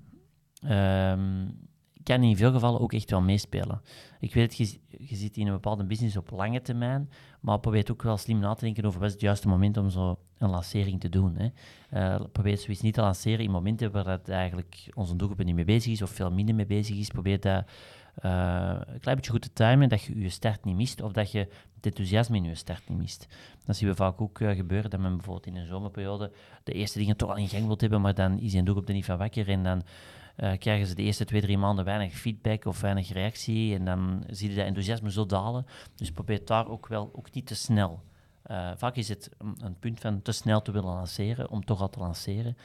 Um, 0.63 1.67
kan 2.07 2.24
in 2.24 2.38
veel 2.38 2.51
gevallen 2.51 2.81
ook 2.81 2.93
echt 2.93 3.10
wel 3.10 3.22
meespelen. 3.22 3.81
Ik 4.19 4.34
weet, 4.34 4.55
je, 4.55 4.79
je 4.88 5.15
zit 5.15 5.38
in 5.38 5.48
een 5.48 5.53
bepaalde 5.53 5.86
business 5.86 6.17
op 6.17 6.29
lange 6.29 6.62
termijn, 6.62 7.10
maar 7.41 7.60
probeer 7.60 7.88
ook 7.91 8.01
wel 8.01 8.17
slim 8.17 8.39
na 8.39 8.53
te 8.53 8.65
denken 8.65 8.86
over 8.86 9.00
wat 9.00 9.12
het 9.12 9.22
juiste 9.22 9.48
moment 9.48 9.77
om 9.77 9.89
zo 9.89 10.19
een 10.38 10.50
lancering 10.50 11.00
te 11.00 11.10
doen. 11.10 11.36
Hè. 11.36 11.50
Uh, 11.93 12.25
probeer 12.31 12.57
zoiets 12.57 12.81
niet 12.81 12.93
te 12.93 13.01
lanceren 13.01 13.46
in 13.46 13.51
momenten 13.51 13.91
waar 13.91 14.03
dat 14.03 14.29
eigenlijk 14.29 14.89
onze 14.93 15.15
doelgroep 15.15 15.46
niet 15.46 15.55
mee 15.55 15.65
bezig 15.65 15.91
is 15.91 16.01
of 16.01 16.10
veel 16.10 16.31
minder 16.31 16.55
mee 16.55 16.65
bezig 16.65 16.98
is. 16.98 17.07
Probeer 17.07 17.39
dat 17.39 17.65
een 18.21 19.00
klein 19.00 19.15
beetje 19.15 19.31
goed 19.31 19.41
te 19.41 19.53
timen, 19.53 19.89
dat 19.89 20.01
je 20.01 20.19
je 20.19 20.29
start 20.29 20.63
niet 20.63 20.75
mist 20.75 21.01
of 21.01 21.12
dat 21.12 21.31
je 21.31 21.39
het 21.75 21.86
enthousiasme 21.86 22.38
in 22.38 22.43
je 22.43 22.55
start 22.55 22.89
niet 22.89 22.97
mist. 22.97 23.27
Dat 23.65 23.75
zien 23.75 23.89
we 23.89 23.95
vaak 23.95 24.21
ook 24.21 24.39
uh, 24.39 24.55
gebeuren, 24.55 24.89
dat 24.89 25.00
men 25.00 25.15
bijvoorbeeld 25.15 25.45
in 25.45 25.55
een 25.55 25.65
zomerperiode 25.65 26.31
de 26.63 26.71
eerste 26.71 27.00
dingen 27.00 27.17
toch 27.17 27.29
al 27.29 27.36
in 27.36 27.47
gang 27.47 27.65
wilt 27.65 27.81
hebben, 27.81 28.01
maar 28.01 28.13
dan 28.13 28.39
is 28.39 28.53
een 28.53 28.65
doelgroep 28.65 28.88
er 28.88 28.93
niet 28.93 29.05
van 29.05 29.17
wakker 29.17 29.50
en 29.50 29.63
dan 29.63 29.83
uh, 30.38 30.57
krijgen 30.57 30.88
ze 30.88 30.95
de 30.95 31.01
eerste 31.01 31.25
twee, 31.25 31.41
drie 31.41 31.57
maanden 31.57 31.86
weinig 31.86 32.13
feedback 32.13 32.65
of 32.65 32.81
weinig 32.81 33.13
reactie 33.13 33.75
en 33.75 33.86
dan 33.86 34.24
zie 34.29 34.50
je 34.50 34.55
dat 34.55 34.65
enthousiasme 34.65 35.12
zo 35.12 35.25
dalen. 35.25 35.65
Dus 35.95 36.12
probeer 36.12 36.45
daar 36.45 36.67
ook 36.67 36.88
wel 36.88 37.12
ook 37.13 37.31
niet 37.31 37.47
te 37.47 37.55
snel. 37.55 38.03
vaak 38.75 38.95
is 38.95 39.09
het 39.09 39.29
een, 39.62 39.79
punt 39.79 40.00
van 40.00 40.21
te 40.21 40.31
snel 40.31 40.62
te 40.62 40.71
willen 40.71 40.93
lanceren, 40.93 41.50
om 41.50 41.65
toch 41.65 41.81
al 41.81 41.89
te 41.89 42.00
lanceren. 42.00 42.57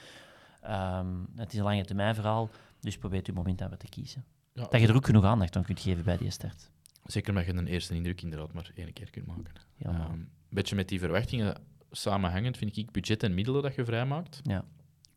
Um, 0.64 1.26
het 1.36 1.52
is 1.52 1.58
een 1.58 1.64
lange 1.64 1.84
termijn 1.84 2.14
verhaal, 2.14 2.48
dus 2.80 2.98
probeer 2.98 3.20
je 3.22 3.32
moment 3.32 3.62
aan 3.62 3.76
te 3.76 3.88
kiezen. 3.88 4.24
Ja, 4.52 4.66
dat 4.68 4.80
je 4.80 4.88
er 4.88 4.94
ook 4.94 5.06
genoeg 5.06 5.24
aandacht 5.24 5.56
aan 5.56 5.64
kunt 5.64 5.80
geven 5.80 6.04
bij 6.04 6.16
die 6.16 6.30
start. 6.30 6.70
Zeker 7.04 7.30
omdat 7.30 7.46
je 7.46 7.52
een 7.52 7.66
eerste 7.66 7.94
indruk 7.94 8.22
inderdaad 8.22 8.52
maar 8.52 8.70
één 8.74 8.92
keer 8.92 9.10
kunt 9.10 9.26
maken. 9.26 9.52
Ja. 9.76 9.88
Um, 9.88 10.10
een 10.12 10.28
beetje 10.48 10.76
met 10.76 10.88
die 10.88 10.98
verwachtingen 10.98 11.56
samenhangend 11.90 12.56
vind 12.56 12.76
ik 12.76 12.90
budget 12.90 13.22
en 13.22 13.34
middelen 13.34 13.62
dat 13.62 13.74
je 13.74 13.84
vrijmaakt. 13.84 14.40
Ja. 14.42 14.64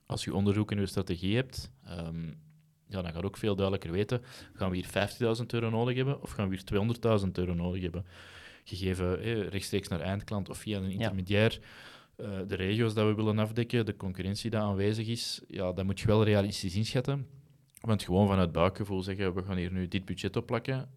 Als 0.06 0.24
je 0.24 0.34
onderzoek 0.34 0.72
en 0.72 0.80
je 0.80 0.86
strategie 0.86 1.36
hebt, 1.36 1.72
um, 1.90 2.38
ja, 2.88 3.02
dan 3.02 3.12
ga 3.12 3.18
je 3.18 3.24
ook 3.24 3.38
veel 3.38 3.56
duidelijker 3.56 3.92
weten, 3.92 4.22
gaan 4.54 4.70
we 4.70 4.76
hier 4.76 5.38
50.000 5.38 5.46
euro 5.46 5.70
nodig 5.70 5.96
hebben 5.96 6.22
of 6.22 6.32
gaan 6.32 6.50
we 6.50 6.56
hier 6.56 7.22
200.000 7.26 7.32
euro 7.32 7.54
nodig 7.54 7.82
hebben? 7.82 8.06
Gegeven 8.64 9.20
eh, 9.20 9.48
rechtstreeks 9.48 9.88
naar 9.88 10.00
eindklant 10.00 10.50
of 10.50 10.58
via 10.58 10.78
een 10.78 10.92
intermediair. 10.92 11.60
Uh, 12.18 12.40
de 12.48 12.56
regio's 12.56 12.94
dat 12.94 13.08
we 13.08 13.16
willen 13.16 13.40
afdekken, 13.40 13.86
de 13.86 13.98
concurrentie 13.98 14.50
die 14.50 14.60
aanwezig 14.60 15.08
is, 15.08 15.42
ja, 15.48 15.72
dat 15.72 15.86
moet 15.86 16.00
je 16.00 16.08
wel 16.08 16.24
realistisch 16.24 16.76
inschatten. 16.76 17.28
Want 17.86 18.04
gewoon 18.04 18.28
vanuit 18.28 18.52
buikgevoel 18.52 19.04
zeggen, 19.04 19.34
we 19.34 19.44
gaan 19.44 19.58
hier 19.58 19.72
nu 19.72 19.88
dit 19.88 20.06
budget 20.06 20.36
opplakken. 20.36 20.90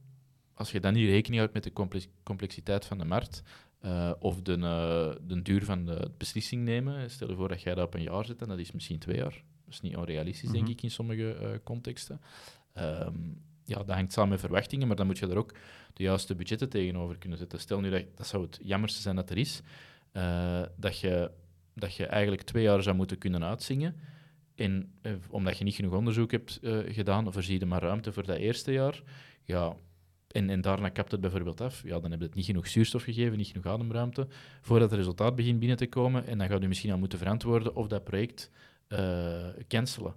Als 0.55 0.71
je 0.71 0.81
dan 0.81 0.93
niet 0.93 1.09
rekening 1.09 1.41
houdt 1.41 1.55
met 1.55 1.65
de 1.65 2.07
complexiteit 2.23 2.85
van 2.85 2.99
de 2.99 3.05
markt 3.05 3.43
uh, 3.83 4.13
of 4.19 4.43
de, 4.43 4.57
uh, 4.57 5.27
de 5.29 5.43
duur 5.43 5.65
van 5.65 5.85
de 5.85 6.11
beslissing 6.17 6.65
nemen, 6.65 7.11
stel 7.11 7.29
je 7.29 7.37
voor 7.37 7.49
dat 7.49 7.63
jij 7.63 7.75
dat 7.75 7.87
op 7.87 7.95
een 7.95 8.03
jaar 8.03 8.25
zet 8.25 8.43
en 8.43 8.49
dat 8.49 8.59
is 8.59 8.73
misschien 8.73 8.99
twee 8.99 9.17
jaar. 9.17 9.43
Dat 9.65 9.75
is 9.75 9.81
niet 9.81 9.97
onrealistisch, 9.97 10.51
denk 10.51 10.63
mhm. 10.63 10.73
ik, 10.73 10.83
in 10.83 10.91
sommige 10.91 11.39
uh, 11.43 11.49
contexten. 11.65 12.21
Um, 12.79 13.43
ja, 13.65 13.77
dat 13.77 13.91
hangt 13.91 14.13
samen 14.13 14.31
met 14.31 14.41
verwachtingen, 14.41 14.87
maar 14.87 14.97
dan 14.97 15.07
moet 15.07 15.19
je 15.19 15.27
er 15.27 15.37
ook 15.37 15.55
de 15.93 16.03
juiste 16.03 16.35
budgetten 16.35 16.69
tegenover 16.69 17.19
kunnen 17.19 17.39
zetten. 17.39 17.61
Stel 17.61 17.81
nu 17.81 17.91
dat, 17.91 18.05
dat 18.15 18.27
zou 18.27 18.43
het 18.43 18.61
jammerste 18.63 19.01
zijn 19.01 19.17
dat 19.17 19.31
er 19.31 19.39
is, 19.39 19.63
dat, 20.77 20.99
je, 21.01 21.31
dat 21.75 21.95
je 21.95 22.07
eigenlijk 22.07 22.43
twee 22.43 22.63
jaar 22.63 22.83
zou 22.83 22.97
moeten 22.97 23.19
kunnen 23.19 23.45
uitzingen 23.45 23.97
en 24.59 24.93
eh, 25.03 25.13
omdat 25.31 25.59
je 25.59 25.65
niet 25.65 25.75
genoeg 25.75 25.95
onderzoek 25.95 26.31
hebt 26.31 26.59
uh, 26.63 26.79
gedaan, 26.87 27.27
of 27.27 27.37
er 27.37 27.43
zie 27.43 27.59
je 27.59 27.67
maar 27.67 27.83
ruimte 27.83 28.13
voor 28.13 28.27
dat 28.27 28.37
eerste 28.37 28.73
jaar, 28.73 29.03
ja, 29.45 29.77
en, 30.29 30.51
en 30.51 30.61
daarna 30.61 30.89
kapt 30.89 31.11
het 31.11 31.21
bijvoorbeeld 31.21 31.61
af, 31.61 31.83
ja, 31.85 32.01
dan 32.01 32.11
heb 32.11 32.21
je 32.21 32.27
het 32.27 32.35
niet 32.35 32.45
genoeg 32.45 32.69
zuurstof 32.69 33.03
gegeven, 33.03 33.37
niet 33.37 33.47
genoeg 33.47 33.67
ademruimte, 33.67 34.27
voordat 34.61 34.91
het 34.91 34.99
resultaat 34.99 35.35
begint 35.35 35.59
binnen 35.59 35.77
te 35.77 35.87
komen. 35.87 36.27
En 36.27 36.39
dan 36.39 36.49
gaat 36.49 36.63
u 36.63 36.67
misschien 36.67 36.93
aan 36.93 36.99
moeten 36.99 37.19
verantwoorden 37.19 37.77
of 37.77 37.87
dat 37.87 38.05
project 38.05 38.51
uh, 38.89 39.47
cancelen. 39.69 40.15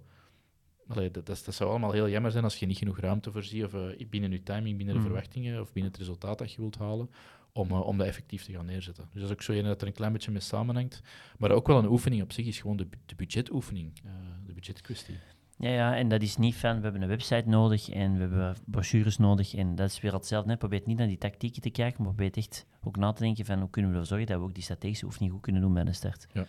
Allee, 0.86 1.10
dat, 1.10 1.26
dat, 1.26 1.42
dat, 1.44 1.54
zou 1.54 1.70
allemaal 1.70 1.92
heel 1.92 2.08
jammer 2.08 2.30
zijn 2.30 2.44
als 2.44 2.56
je 2.56 2.66
niet 2.66 2.78
genoeg 2.78 2.98
ruimte 2.98 3.32
voorziet, 3.32 3.64
of 3.64 3.74
uh, 3.74 4.08
binnen 4.10 4.30
je 4.30 4.42
timing, 4.42 4.76
binnen 4.76 4.94
de 4.94 5.00
mm. 5.00 5.06
verwachtingen, 5.06 5.60
of 5.60 5.72
binnen 5.72 5.92
het 5.92 6.00
resultaat 6.00 6.38
dat 6.38 6.52
je 6.52 6.60
wilt 6.60 6.78
halen 6.78 7.10
om, 7.52 7.70
uh, 7.70 7.86
om 7.86 7.98
dat 7.98 8.06
effectief 8.06 8.44
te 8.44 8.52
gaan 8.52 8.66
neerzetten. 8.66 9.04
Dus 9.04 9.20
dat 9.20 9.30
is 9.30 9.36
ook 9.36 9.42
zo 9.42 9.52
een 9.52 9.64
dat 9.64 9.80
er 9.80 9.86
een 9.86 9.92
klein 9.92 10.12
beetje 10.12 10.30
mee 10.30 10.40
samenhangt. 10.40 11.02
Maar 11.38 11.50
ook 11.50 11.66
wel 11.66 11.78
een 11.78 11.90
oefening 11.90 12.22
op 12.22 12.32
zich 12.32 12.46
is 12.46 12.60
gewoon 12.60 12.76
de, 12.76 12.88
de 13.06 13.14
budgetoefening, 13.14 13.92
uh, 14.04 14.12
de 14.46 14.52
budgetkwestie. 14.52 15.14
Ja, 15.58 15.70
ja, 15.70 15.96
en 15.96 16.08
dat 16.08 16.22
is 16.22 16.36
niet 16.36 16.56
van, 16.56 16.76
we 16.76 16.82
hebben 16.82 17.02
een 17.02 17.08
website 17.08 17.48
nodig 17.48 17.88
en 17.88 18.14
we 18.14 18.20
hebben 18.20 18.56
brochures 18.64 19.16
nodig 19.16 19.54
en 19.54 19.74
dat 19.74 19.90
is 19.90 20.00
weer 20.00 20.12
hetzelfde. 20.12 20.50
Hè. 20.50 20.56
Probeer 20.56 20.82
niet 20.84 20.98
naar 20.98 21.06
die 21.06 21.18
tactieken 21.18 21.62
te 21.62 21.70
kijken, 21.70 22.04
maar 22.04 22.14
probeer 22.14 22.36
echt 22.36 22.66
ook 22.82 22.96
na 22.96 23.12
te 23.12 23.22
denken 23.22 23.44
van 23.44 23.58
hoe 23.58 23.70
kunnen 23.70 23.90
we 23.90 23.96
ervoor 23.96 24.16
zorgen 24.16 24.32
dat 24.32 24.38
we 24.38 24.48
ook 24.48 24.54
die 24.54 24.62
strategische 24.62 25.04
oefening 25.04 25.32
goed 25.32 25.40
kunnen 25.40 25.62
doen 25.62 25.74
bij 25.74 25.84
de 25.84 25.92
start. 25.92 26.26
Ja. 26.32 26.46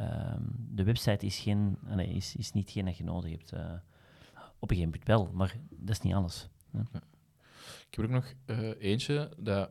Um, 0.00 0.54
de 0.74 0.84
website 0.84 1.26
is, 1.26 1.38
geen, 1.38 1.76
nee, 1.82 2.08
is, 2.08 2.36
is 2.36 2.52
niet 2.52 2.70
geen 2.70 2.84
dat 2.84 2.96
je 2.96 3.04
nodig 3.04 3.30
hebt. 3.30 3.52
Uh, 3.54 3.60
op 4.58 4.70
een 4.70 4.76
gegeven 4.76 4.84
moment 4.84 5.06
wel, 5.06 5.30
maar 5.32 5.56
dat 5.70 5.96
is 5.96 6.00
niet 6.00 6.14
alles. 6.14 6.48
Ja. 6.72 6.86
Ja. 6.92 7.02
Ik 7.90 7.98
heb 7.98 8.04
ook 8.04 8.10
nog 8.10 8.34
eentje 8.78 9.30
dat 9.38 9.70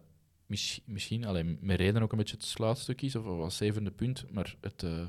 misschien, 0.85 1.25
alleen 1.25 1.57
met 1.61 1.77
reden 1.77 2.01
ook 2.01 2.11
een 2.11 2.17
beetje 2.17 2.35
het 2.35 2.45
sluitstuk 2.45 3.01
is, 3.01 3.15
of 3.15 3.25
als 3.25 3.57
zevende 3.57 3.91
punt, 3.91 4.25
maar 4.31 4.55
het, 4.61 4.83
uh, 4.83 5.07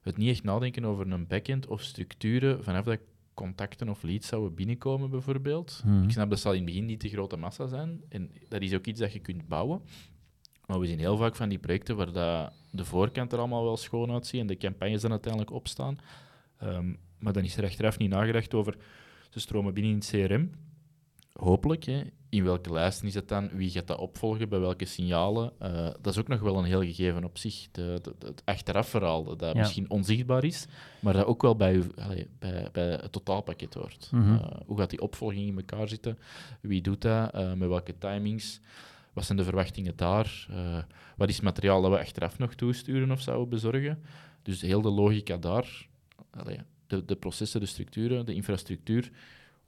het 0.00 0.16
niet 0.16 0.30
echt 0.30 0.42
nadenken 0.42 0.84
over 0.84 1.10
een 1.10 1.26
backend 1.26 1.66
of 1.66 1.82
structuren 1.82 2.64
vanaf 2.64 2.84
dat 2.84 2.98
contacten 3.34 3.88
of 3.88 4.02
leads 4.02 4.26
zouden 4.26 4.54
binnenkomen, 4.54 5.10
bijvoorbeeld. 5.10 5.82
Mhm. 5.84 6.02
Ik 6.02 6.10
snap 6.10 6.30
dat 6.30 6.40
zal 6.40 6.52
in 6.52 6.58
het 6.58 6.66
begin 6.66 6.84
niet 6.84 7.00
de 7.00 7.08
grote 7.08 7.36
massa 7.36 7.66
zijn. 7.66 8.02
En 8.08 8.30
dat 8.48 8.62
is 8.62 8.74
ook 8.74 8.86
iets 8.86 9.00
dat 9.00 9.12
je 9.12 9.18
kunt 9.18 9.48
bouwen. 9.48 9.82
Maar 10.66 10.80
we 10.80 10.86
zien 10.86 10.98
heel 10.98 11.16
vaak 11.16 11.36
van 11.36 11.48
die 11.48 11.58
projecten 11.58 11.96
waar 11.96 12.12
dat 12.12 12.52
de 12.70 12.84
voorkant 12.84 13.32
er 13.32 13.38
allemaal 13.38 13.64
wel 13.64 13.76
schoon 13.76 14.10
uitziet 14.10 14.40
en 14.40 14.46
de 14.46 14.56
campagnes 14.56 15.00
dan 15.00 15.10
uiteindelijk 15.10 15.52
opstaan. 15.52 15.98
Ehm, 16.58 16.94
maar 17.18 17.32
dan 17.32 17.44
is 17.44 17.56
er 17.56 17.64
achteraf 17.64 17.98
niet 17.98 18.10
nagedacht 18.10 18.54
over, 18.54 18.76
ze 19.30 19.40
stromen 19.40 19.74
binnen 19.74 19.92
in 19.92 19.98
het 19.98 20.08
CRM. 20.10 20.50
Hopelijk, 21.32 21.84
hè. 21.84 22.02
In 22.36 22.44
welke 22.44 22.72
lijsten 22.72 23.06
is 23.06 23.14
het 23.14 23.28
dan? 23.28 23.48
Wie 23.52 23.70
gaat 23.70 23.86
dat 23.86 23.98
opvolgen? 23.98 24.48
Bij 24.48 24.58
welke 24.60 24.84
signalen? 24.84 25.52
Eh, 25.58 25.84
dat 26.00 26.12
is 26.12 26.18
ook 26.18 26.28
nog 26.28 26.40
wel 26.40 26.58
een 26.58 26.64
heel 26.64 26.80
gegeven 26.82 27.24
op 27.24 27.38
zich. 27.38 27.68
De, 27.72 27.98
de- 28.02 28.14
de- 28.18 28.26
het 28.26 28.42
achteraf 28.44 28.88
verhaal, 28.88 29.24
dat 29.24 29.38
dat 29.38 29.54
Ja. 29.54 29.60
misschien 29.60 29.90
onzichtbaar 29.90 30.44
is, 30.44 30.66
maar 31.00 31.12
dat 31.12 31.26
ook 31.26 31.42
wel 31.42 31.56
bij, 31.56 31.74
u, 31.74 31.84
bij, 32.38 32.68
bij 32.72 32.84
het 32.88 33.12
totaalpakket 33.12 33.74
hoort. 33.74 34.08
Mhm. 34.12 34.34
Eh, 34.34 34.60
hoe 34.66 34.78
gaat 34.78 34.90
die 34.90 35.00
opvolging 35.00 35.46
in 35.48 35.56
elkaar 35.56 35.88
zitten? 35.88 36.18
Wie 36.60 36.80
doet 36.82 37.00
dat? 37.02 37.32
Eh, 37.34 37.52
met 37.52 37.68
welke 37.68 37.98
timings? 37.98 38.60
Wat 39.12 39.24
zijn 39.24 39.38
de 39.38 39.44
verwachtingen 39.44 39.92
daar? 39.96 40.46
Wat 41.16 41.28
is 41.28 41.34
het 41.34 41.44
materiaal 41.44 41.82
dat 41.82 41.90
we 41.90 41.98
achteraf 41.98 42.38
nog 42.38 42.54
toesturen 42.54 43.10
of 43.10 43.20
zouden 43.20 43.48
bezorgen? 43.48 44.02
Dus 44.42 44.60
heel 44.60 44.80
de 44.82 44.90
logica 44.90 45.36
daar, 45.36 45.86
de, 46.86 47.04
de 47.04 47.16
processen, 47.16 47.60
de 47.60 47.66
structuren, 47.66 48.26
de 48.26 48.34
infrastructuur, 48.34 49.10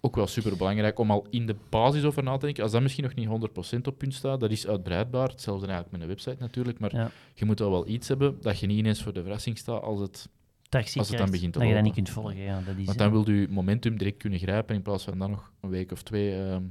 ook 0.01 0.17
wel 0.17 0.27
super 0.27 0.57
belangrijk 0.57 0.99
om 0.99 1.11
al 1.11 1.27
in 1.31 1.47
de 1.47 1.57
basis 1.69 2.05
over 2.05 2.23
na 2.23 2.37
te 2.37 2.45
denken. 2.45 2.63
Als 2.63 2.73
dat 2.73 2.83
misschien 2.83 3.05
nog 3.05 3.15
niet 3.15 3.29
100% 3.77 3.81
op 3.87 3.99
punt 3.99 4.15
staat, 4.15 4.41
dat 4.41 4.51
is 4.51 4.67
uitbreidbaar. 4.67 5.29
Hetzelfde 5.29 5.67
eigenlijk 5.67 5.93
met 5.93 6.03
een 6.03 6.09
website 6.09 6.37
natuurlijk. 6.39 6.79
Maar 6.79 6.95
Ja. 6.97 7.11
je 7.35 7.45
moet 7.45 7.59
wel 7.59 7.71
wel 7.71 7.89
iets 7.89 8.09
hebben 8.09 8.39
dat 8.41 8.59
je 8.59 8.67
niet 8.67 8.79
ineens 8.79 9.03
voor 9.03 9.13
de 9.13 9.23
verrassing 9.23 9.59
staat 9.59 9.83
als 9.83 10.01
het. 10.01 10.29
Als 10.71 11.09
het 11.09 11.19
dan 11.19 11.31
begint 11.31 11.53
te 11.53 11.59
dat 11.59 11.69
je 11.69 11.75
dat 11.75 11.83
niet 11.83 11.95
kunt 11.95 12.11
volgen. 12.11 12.37
Ja, 12.37 12.61
dat 12.61 12.77
is, 12.77 12.85
Want 12.85 12.99
dan 12.99 13.11
wil 13.11 13.31
je 13.31 13.47
momentum 13.51 13.99
direct 13.99 14.17
kunnen 14.17 14.39
grijpen 14.39 14.75
in 14.75 14.83
plaats 14.83 15.05
van 15.05 15.19
dan 15.19 15.31
nog 15.31 15.53
een 15.61 15.71
week 15.71 15.93
of 15.93 16.03
twee 16.03 16.35
ehm, 16.43 16.63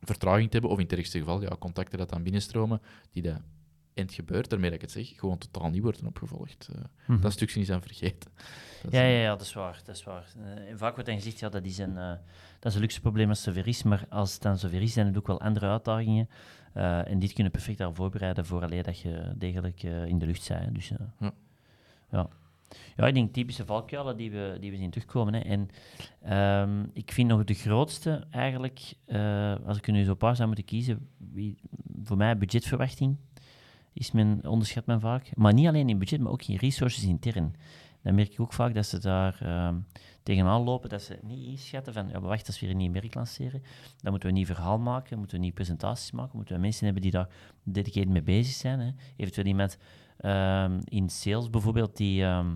vertraging 0.00 0.46
te 0.46 0.52
hebben. 0.52 0.70
Of 0.70 0.76
in 0.78 0.82
het 0.84 0.92
ergste 0.92 1.18
geval, 1.18 1.42
ja, 1.42 1.56
contacten 1.58 1.98
dat 1.98 2.08
dan 2.10 2.22
binnenstromen, 2.22 2.80
die 3.10 3.22
dat 3.22 3.40
en 3.94 4.04
het 4.04 4.14
gebeurt, 4.14 4.50
daarmee 4.50 4.70
dat 4.70 4.82
ik 4.82 4.84
het 4.84 5.06
zeg, 5.06 5.18
gewoon 5.18 5.38
totaal 5.38 5.70
niet 5.70 5.82
worden 5.82 6.06
opgevolgd. 6.06 6.68
Eh, 6.72 6.82
mhm. 7.06 7.20
Dat 7.20 7.32
stukje 7.32 7.60
is 7.60 7.70
aan 7.70 7.82
vergeten. 7.82 8.30
Dat 8.82 8.92
Ja, 8.92 9.02
ja, 9.02 9.18
ja, 9.18 9.30
dat 9.30 9.40
is 9.40 9.52
waar. 9.52 9.80
Dat 9.84 9.96
is 9.96 10.04
waar. 10.04 10.26
En 10.68 10.78
vaak 10.78 10.94
wordt 10.94 11.08
dan 11.08 11.18
gezegd, 11.18 11.38
ja, 11.38 11.48
dat 11.48 11.64
is 11.64 11.78
een, 11.78 11.96
eh, 11.96 12.12
dat 12.58 12.70
is 12.70 12.74
een 12.74 12.80
luxe 12.80 13.00
probleem 13.00 13.28
als 13.28 13.44
het 13.44 13.54
zover 13.54 13.68
is, 13.68 13.82
maar 13.82 14.04
als 14.08 14.32
het 14.32 14.42
dan 14.42 14.58
zover 14.58 14.82
is, 14.82 14.92
zijn 14.92 15.06
er 15.06 15.18
ook 15.18 15.26
wel 15.26 15.40
andere 15.40 15.66
uitdagingen. 15.66 16.28
Eh, 16.72 17.08
en 17.10 17.18
dit 17.18 17.32
kunnen 17.32 17.52
perfect 17.52 17.80
al 17.80 17.94
voorbereiden 17.94 18.46
voor 18.46 18.62
alleen 18.62 18.82
dat 18.82 18.98
je 18.98 19.32
degelijk 19.36 19.82
eh, 19.82 20.06
in 20.06 20.18
de 20.18 20.26
lucht 20.26 20.48
bent. 20.48 20.74
Dus, 20.74 20.88
Ja. 21.18 21.32
ja. 22.10 22.28
Ja, 22.96 23.06
ik 23.06 23.14
denk 23.14 23.32
typische 23.32 23.64
valkuilen 23.64 24.16
die 24.16 24.30
we, 24.30 24.56
die 24.60 24.70
we 24.70 24.76
zien 24.76 24.90
terugkomen. 24.90 25.34
Hè. 25.34 25.40
En 25.40 25.68
ehm, 26.22 26.84
ik 26.92 27.12
vind 27.12 27.28
nog 27.28 27.44
de 27.44 27.54
grootste 27.54 28.26
eigenlijk, 28.30 28.94
eh, 29.04 29.54
als 29.66 29.76
ik 29.76 29.86
er 29.86 29.92
nu 29.92 30.04
zo'n 30.04 30.16
paar 30.16 30.36
zou 30.36 30.46
moeten 30.46 30.64
kiezen, 30.64 31.08
wie, 31.16 31.58
voor 32.02 32.16
mij 32.16 32.38
budgetverwachting 32.38 33.16
is 33.92 34.12
men, 34.12 34.46
onderschat 34.46 34.86
men 34.86 35.00
vaak. 35.00 35.36
Maar 35.36 35.52
niet 35.52 35.66
alleen 35.66 35.88
in 35.88 35.98
budget, 35.98 36.20
maar 36.20 36.32
ook 36.32 36.42
in 36.42 36.56
resources 36.56 37.04
intern. 37.04 37.54
Dan 38.02 38.14
merk 38.14 38.32
ik 38.32 38.40
ook 38.40 38.52
vaak 38.52 38.74
dat 38.74 38.86
ze 38.86 38.98
daar 38.98 39.38
ehm, 39.40 39.76
tegenaan 40.22 40.62
lopen, 40.62 40.88
dat 40.88 41.02
ze 41.02 41.18
niet 41.22 41.46
inschatten 41.46 41.92
van, 41.92 42.08
ja, 42.08 42.20
wacht, 42.20 42.46
als 42.46 42.60
we 42.60 42.66
hier 42.66 42.74
een 42.74 42.80
nieuw 42.80 42.90
merk 42.90 43.14
lanceren, 43.14 43.62
dan 44.00 44.10
moeten 44.10 44.20
we 44.20 44.28
een 44.28 44.34
nieuw 44.34 44.54
verhaal 44.54 44.78
maken, 44.78 45.18
moeten 45.18 45.36
we 45.36 45.42
nieuwe 45.42 45.56
presentaties 45.56 46.10
maken, 46.10 46.36
moeten 46.36 46.54
we 46.54 46.60
mensen 46.60 46.84
hebben 46.84 47.02
die 47.02 47.10
daar 47.10 47.28
dedicated 47.62 48.08
mee 48.08 48.22
bezig 48.22 48.54
zijn. 48.54 48.80
Hè. 48.80 48.90
Eventueel 49.16 49.46
iemand 49.46 49.78
ehm, 50.16 50.80
in 50.84 51.08
sales 51.08 51.50
bijvoorbeeld, 51.50 51.96
die, 51.96 52.22
ehm, 52.22 52.50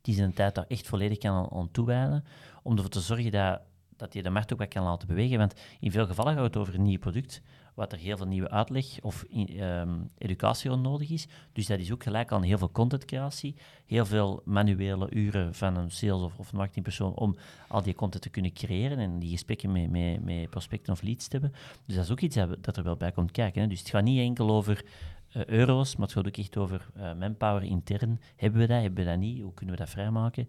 die 0.00 0.14
zijn 0.14 0.32
tijd 0.32 0.54
daar 0.54 0.66
echt 0.68 0.86
volledig 0.86 1.18
kan 1.18 1.52
aan 1.52 1.70
toewijden, 1.70 2.24
om 2.62 2.74
ervoor 2.74 2.90
te 2.90 3.00
zorgen 3.00 3.30
dat, 3.30 3.60
dat 3.96 4.14
je 4.14 4.22
de 4.22 4.30
markt 4.30 4.52
ook 4.52 4.58
wat 4.58 4.68
kan 4.68 4.84
laten 4.84 5.08
bewegen. 5.08 5.38
Want 5.38 5.54
in 5.80 5.90
veel 5.90 6.06
gevallen 6.06 6.34
gaat 6.34 6.44
het 6.44 6.56
over 6.56 6.74
een 6.74 6.82
nieuw 6.82 6.98
product, 6.98 7.42
wat 7.74 7.92
er 7.92 7.98
heel 7.98 8.16
veel 8.16 8.26
nieuwe 8.26 8.50
uitleg 8.50 9.00
of 9.00 9.24
ehm, 9.24 9.90
educatie 10.18 10.70
nodig 10.70 11.10
is. 11.10 11.26
Dus 11.52 11.66
dat 11.66 11.78
is 11.78 11.92
ook 11.92 12.02
gelijk 12.02 12.32
aan 12.32 12.42
heel 12.42 12.58
veel 12.58 12.70
contentcreatie, 12.70 13.54
heel 13.86 14.06
veel 14.06 14.42
manuele 14.44 15.10
uren 15.10 15.54
van 15.54 15.76
een 15.76 15.90
sales 15.90 16.22
of, 16.22 16.38
of 16.38 16.52
marketingpersoon 16.52 17.14
om 17.14 17.36
al 17.68 17.82
die 17.82 17.94
content 17.94 18.22
te 18.22 18.30
kunnen 18.30 18.52
creëren 18.52 18.98
en 18.98 19.18
die 19.18 19.30
gesprekken 19.30 19.72
met, 19.72 19.90
met, 19.90 20.24
met 20.24 20.50
prospecten 20.50 20.92
of 20.92 21.02
leads 21.02 21.28
te 21.28 21.38
hebben. 21.38 21.58
Dus 21.86 21.94
dat 21.94 22.04
is 22.04 22.10
ook 22.10 22.20
iets 22.20 22.36
dat, 22.36 22.64
dat 22.64 22.76
er 22.76 22.82
wel 22.82 22.96
bij 22.96 23.12
komt 23.12 23.30
kijken. 23.30 23.62
Hè. 23.62 23.68
Dus 23.68 23.78
het 23.78 23.90
gaat 23.90 24.04
niet 24.04 24.20
enkel 24.20 24.50
over 24.50 24.84
eh, 25.32 25.44
euro's, 25.44 25.96
maar 25.96 26.06
het 26.06 26.16
gaat 26.16 26.26
ook 26.26 26.36
echt 26.36 26.56
over 26.56 26.86
eh, 26.94 27.14
manpower 27.14 27.62
intern. 27.62 28.20
Hebben 28.36 28.60
we 28.60 28.66
dat, 28.66 28.82
hebben 28.82 29.04
we 29.04 29.10
dat 29.10 29.18
niet? 29.18 29.42
Hoe 29.42 29.54
kunnen 29.54 29.74
we 29.74 29.80
dat 29.80 29.90
vrijmaken? 29.90 30.48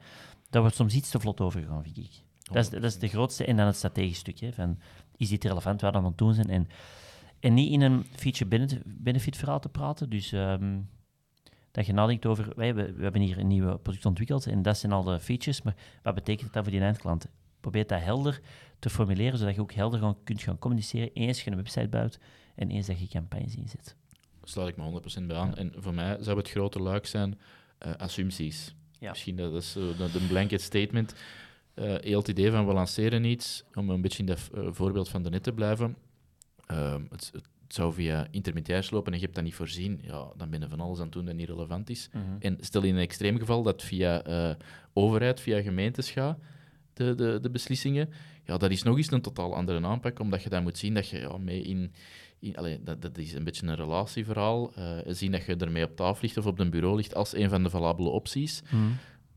Daar 0.49 0.61
wordt 0.61 0.77
soms 0.77 0.93
iets 0.93 1.09
te 1.09 1.19
vlot 1.19 1.41
over 1.41 1.61
gegaan, 1.61 1.83
vind 1.83 1.97
ik. 1.97 2.11
Dat 2.43 2.63
is, 2.63 2.69
dat 2.69 2.83
is 2.83 2.97
de 2.97 3.07
grootste. 3.07 3.45
En 3.45 3.55
dan 3.55 3.65
het 3.65 3.75
strategisch 3.75 4.17
stukje. 4.17 4.53
Van, 4.53 4.79
is 5.17 5.29
dit 5.29 5.43
relevant 5.43 5.81
waar 5.81 5.91
we 5.91 5.97
aan 5.97 6.05
het 6.05 6.17
doen 6.17 6.33
zijn? 6.33 6.49
En, 6.49 6.67
en 7.43 7.53
niet 7.53 7.71
in 7.71 7.81
een 7.81 8.05
feature-benefit 8.15 9.37
verhaal 9.37 9.59
te 9.59 9.69
praten. 9.69 10.09
Dus 10.09 10.31
ehm, 10.31 10.79
dat 11.71 11.85
je 11.85 11.93
nadenkt 11.93 12.25
over, 12.25 12.53
wij, 12.55 12.75
we, 12.75 12.93
we 12.93 13.03
hebben 13.03 13.21
hier 13.21 13.37
een 13.37 13.47
nieuw 13.47 13.77
product 13.77 14.05
ontwikkeld 14.05 14.45
en 14.47 14.61
dat 14.61 14.77
zijn 14.77 14.91
al 14.91 15.03
de 15.03 15.19
features, 15.19 15.61
maar 15.61 15.75
wat 16.03 16.15
betekent 16.15 16.53
dat 16.53 16.63
voor 16.63 16.71
die 16.71 16.81
eindklant? 16.81 17.27
Probeer 17.59 17.87
dat 17.87 18.01
helder 18.01 18.41
te 18.79 18.89
formuleren, 18.89 19.37
zodat 19.37 19.55
je 19.55 19.61
ook 19.61 19.73
helder 19.73 19.99
gaan, 19.99 20.17
kunt 20.23 20.41
gaan 20.41 20.59
communiceren. 20.59 21.13
Eens 21.13 21.43
je 21.43 21.51
een 21.51 21.57
website 21.57 21.87
bouwt 21.87 22.19
en 22.55 22.69
eens 22.69 22.87
dat 22.87 22.99
je 22.99 23.07
campagnes 23.07 23.55
inzet. 23.55 23.95
sluit 24.43 24.69
ik 24.69 24.77
me 24.77 25.01
100% 25.23 25.23
bij 25.27 25.37
aan. 25.37 25.55
En 25.55 25.73
voor 25.77 25.93
mij 25.93 26.17
zou 26.19 26.37
het 26.37 26.49
grote 26.49 26.79
luik 26.79 27.05
zijn 27.05 27.39
eh, 27.77 27.93
assumpties. 27.93 28.75
Ja. 28.99 29.09
Misschien 29.09 29.35
dat 29.35 29.53
is 29.53 29.73
de 29.73 30.25
blanket 30.27 30.61
statement. 30.61 31.15
Eh 31.73 31.95
heel 31.99 32.19
het 32.19 32.27
idee 32.27 32.51
van 32.51 32.67
we 32.67 32.73
lanceren 32.73 33.23
iets, 33.23 33.63
om 33.73 33.89
een 33.89 34.01
beetje 34.01 34.19
in 34.19 34.25
dat 34.25 34.49
eh, 34.53 34.67
voorbeeld 34.71 35.09
van 35.09 35.21
daarnet 35.21 35.43
te 35.43 35.53
blijven. 35.53 35.95
Ehm, 36.65 37.01
het, 37.09 37.29
het 37.33 37.47
zou 37.67 37.93
via 37.93 38.27
intermediairs 38.31 38.91
lopen 38.91 39.11
en 39.11 39.17
je 39.17 39.23
hebt 39.23 39.35
dat 39.35 39.43
niet 39.43 39.55
voorzien. 39.55 39.99
Ja, 40.03 40.27
dan 40.37 40.49
ben 40.49 40.61
je 40.61 40.67
van 40.69 40.79
alles 40.79 40.97
aan 40.97 41.03
het 41.03 41.13
doen 41.13 41.25
dat 41.25 41.35
niet 41.35 41.49
relevant 41.49 41.89
is. 41.89 42.09
En 42.39 42.57
stel 42.59 42.83
in 42.83 42.95
een 42.95 43.01
extreem 43.01 43.37
geval 43.39 43.63
dat 43.63 43.83
via 43.83 44.23
eh, 44.23 44.55
overheid, 44.93 45.39
via 45.39 45.61
gemeentes 45.61 46.11
gaat, 46.11 46.37
de, 46.93 47.15
de, 47.15 47.39
de 47.41 47.49
beslissingen, 47.49 48.09
ja, 48.45 48.57
dat 48.57 48.71
is 48.71 48.83
nog 48.83 48.97
eens 48.97 49.11
een 49.11 49.21
totaal 49.21 49.55
andere 49.55 49.85
aanpak, 49.85 50.19
omdat 50.19 50.43
je 50.43 50.49
dan 50.49 50.63
moet 50.63 50.77
zien 50.77 50.93
dat 50.93 51.07
je 51.07 51.19
ja, 51.19 51.37
mee 51.37 51.61
in... 51.61 51.91
in 52.39 52.55
allee, 52.55 52.83
dat, 52.83 53.01
dat 53.01 53.17
is 53.17 53.33
een 53.33 53.43
beetje 53.43 53.67
een 53.67 53.75
relatieverhaal. 53.75 54.73
eh, 54.73 54.97
zien 55.07 55.31
dat 55.31 55.45
je 55.45 55.55
ermee 55.55 55.83
op 55.83 55.95
tafel 55.95 56.21
ligt 56.21 56.37
of 56.37 56.45
op 56.45 56.59
een 56.59 56.69
bureau 56.69 56.95
ligt 56.95 57.15
als 57.15 57.35
een 57.35 57.49
van 57.49 57.63
de 57.63 57.69
valabele 57.69 58.09
opties. 58.09 58.61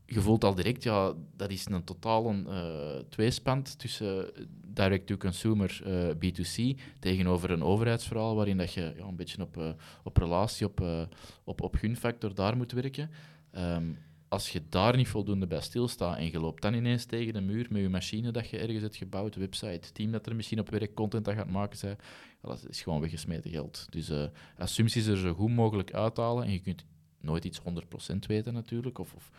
Je 0.09 0.21
voelt 0.21 0.43
al 0.43 0.55
direct, 0.55 0.83
ja, 0.83 1.13
dat 1.35 1.51
is 1.51 1.65
een 1.65 1.83
totale 1.83 2.43
eh 2.47 3.03
tweespand 3.09 3.79
tussen 3.79 4.29
direct-to-consumer 4.77 5.81
eh, 5.85 6.09
B2C 6.15 6.79
tegenover 6.99 7.51
een 7.51 7.63
overheidsverhaal 7.63 8.35
waarin 8.35 8.57
dat 8.57 8.73
je 8.73 8.93
ja, 8.97 9.03
een 9.03 9.15
beetje 9.15 9.41
op, 9.41 9.57
eh, 9.57 9.69
op 10.03 10.17
relatie, 10.17 10.65
op, 10.65 10.81
eh, 10.81 11.01
op, 11.43 11.61
op 11.61 11.75
gunfactor 11.75 12.35
daar 12.35 12.57
moet 12.57 12.71
werken. 12.71 13.09
Ehm, 13.51 13.91
als 14.27 14.49
je 14.49 14.61
daar 14.69 14.95
niet 14.95 15.07
voldoende 15.07 15.47
bij 15.47 15.61
stilstaat 15.61 16.17
en 16.17 16.31
je 16.31 16.39
loopt 16.39 16.61
dan 16.61 16.73
ineens 16.73 17.05
tegen 17.05 17.33
de 17.33 17.41
muur 17.41 17.67
met 17.69 17.81
je 17.81 17.89
machine 17.89 18.31
dat 18.31 18.49
je 18.49 18.57
ergens 18.57 18.81
hebt 18.81 18.95
gebouwd, 18.95 19.35
website, 19.35 19.91
team 19.91 20.11
dat 20.11 20.25
er 20.25 20.35
misschien 20.35 20.59
op 20.59 20.69
werk, 20.69 20.93
content 20.93 21.25
dat 21.25 21.35
gaat 21.35 21.49
maken, 21.49 21.77
zij, 21.77 21.95
ja, 22.41 22.49
dat 22.49 22.65
is 22.69 22.81
gewoon 22.81 23.01
weggesmeten 23.01 23.51
geld. 23.51 23.87
Dus 23.89 24.11
assumpties 24.57 25.05
er 25.05 25.17
zo 25.17 25.33
goed 25.33 25.51
mogelijk 25.51 25.93
uithalen 25.93 26.43
en 26.43 26.51
je 26.51 26.59
kunt 26.59 26.85
nooit 27.21 27.45
iets 27.45 27.59
100% 27.59 28.25
weten 28.27 28.53
natuurlijk, 28.53 28.99
of, 28.99 29.13
of 29.13 29.31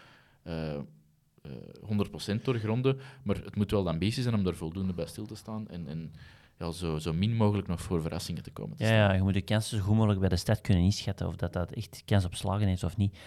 100% 0.48 2.42
doorgronden, 2.42 2.98
maar 3.22 3.36
het 3.36 3.56
moet 3.56 3.70
wel 3.70 3.82
de 3.82 3.90
ambitie 3.90 4.22
zijn 4.22 4.34
om 4.34 4.46
er 4.46 4.56
voldoende 4.56 4.92
bij 4.92 5.06
stil 5.06 5.26
te 5.26 5.36
staan 5.36 5.68
en, 5.68 5.88
en 5.88 6.12
ja, 6.58 6.70
zo, 6.70 6.98
zo 6.98 7.12
min 7.12 7.36
mogelijk 7.36 7.68
nog 7.68 7.80
voor 7.82 8.02
verrassingen 8.02 8.42
te 8.42 8.50
komen 8.50 8.76
te 8.76 8.84
Ja, 8.84 9.12
je 9.12 9.22
moet 9.22 9.34
de 9.34 9.42
kansen 9.42 9.78
zo 9.78 9.84
goed 9.84 9.96
mogelijk 9.96 10.20
bij 10.20 10.28
de 10.28 10.36
stad 10.36 10.60
kunnen 10.60 10.84
inschatten 10.84 11.26
of 11.26 11.36
dat, 11.36 11.52
dat 11.52 11.72
echt 11.72 12.02
kans 12.04 12.24
op 12.24 12.34
slagen 12.34 12.66
heeft 12.66 12.84
of 12.84 12.96
niet. 12.96 13.18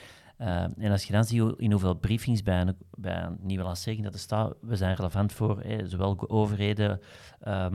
Uh, 0.42 0.64
en 0.64 0.92
als 0.92 1.04
je 1.04 1.14
dan 1.14 1.24
ziet 1.24 1.54
in 1.58 1.72
hoeveel 1.72 1.94
briefings 1.94 2.44
bij 2.44 2.62
een, 2.62 2.76
bij 2.98 3.24
een 3.24 3.38
nieuwe 3.42 3.64
lancering 3.64 4.04
dat 4.04 4.14
er 4.14 4.20
staat, 4.20 4.54
we 4.62 4.76
zijn 4.76 4.96
relevant 4.96 5.34
voor 5.34 5.62
hè, 5.62 5.88
zowel 5.88 6.30
overheden, 6.30 7.00
eh, 7.40 7.68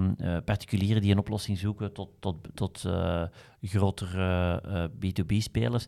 particulieren 0.44 1.02
die 1.02 1.12
een 1.12 1.18
oplossing 1.18 1.58
zoeken, 1.58 1.92
tot, 1.92 2.08
tot, 2.20 2.36
tot 2.54 2.84
eh, 2.84 3.22
grotere 3.62 4.60
eh, 4.60 4.84
B2B-spelers. 4.88 5.86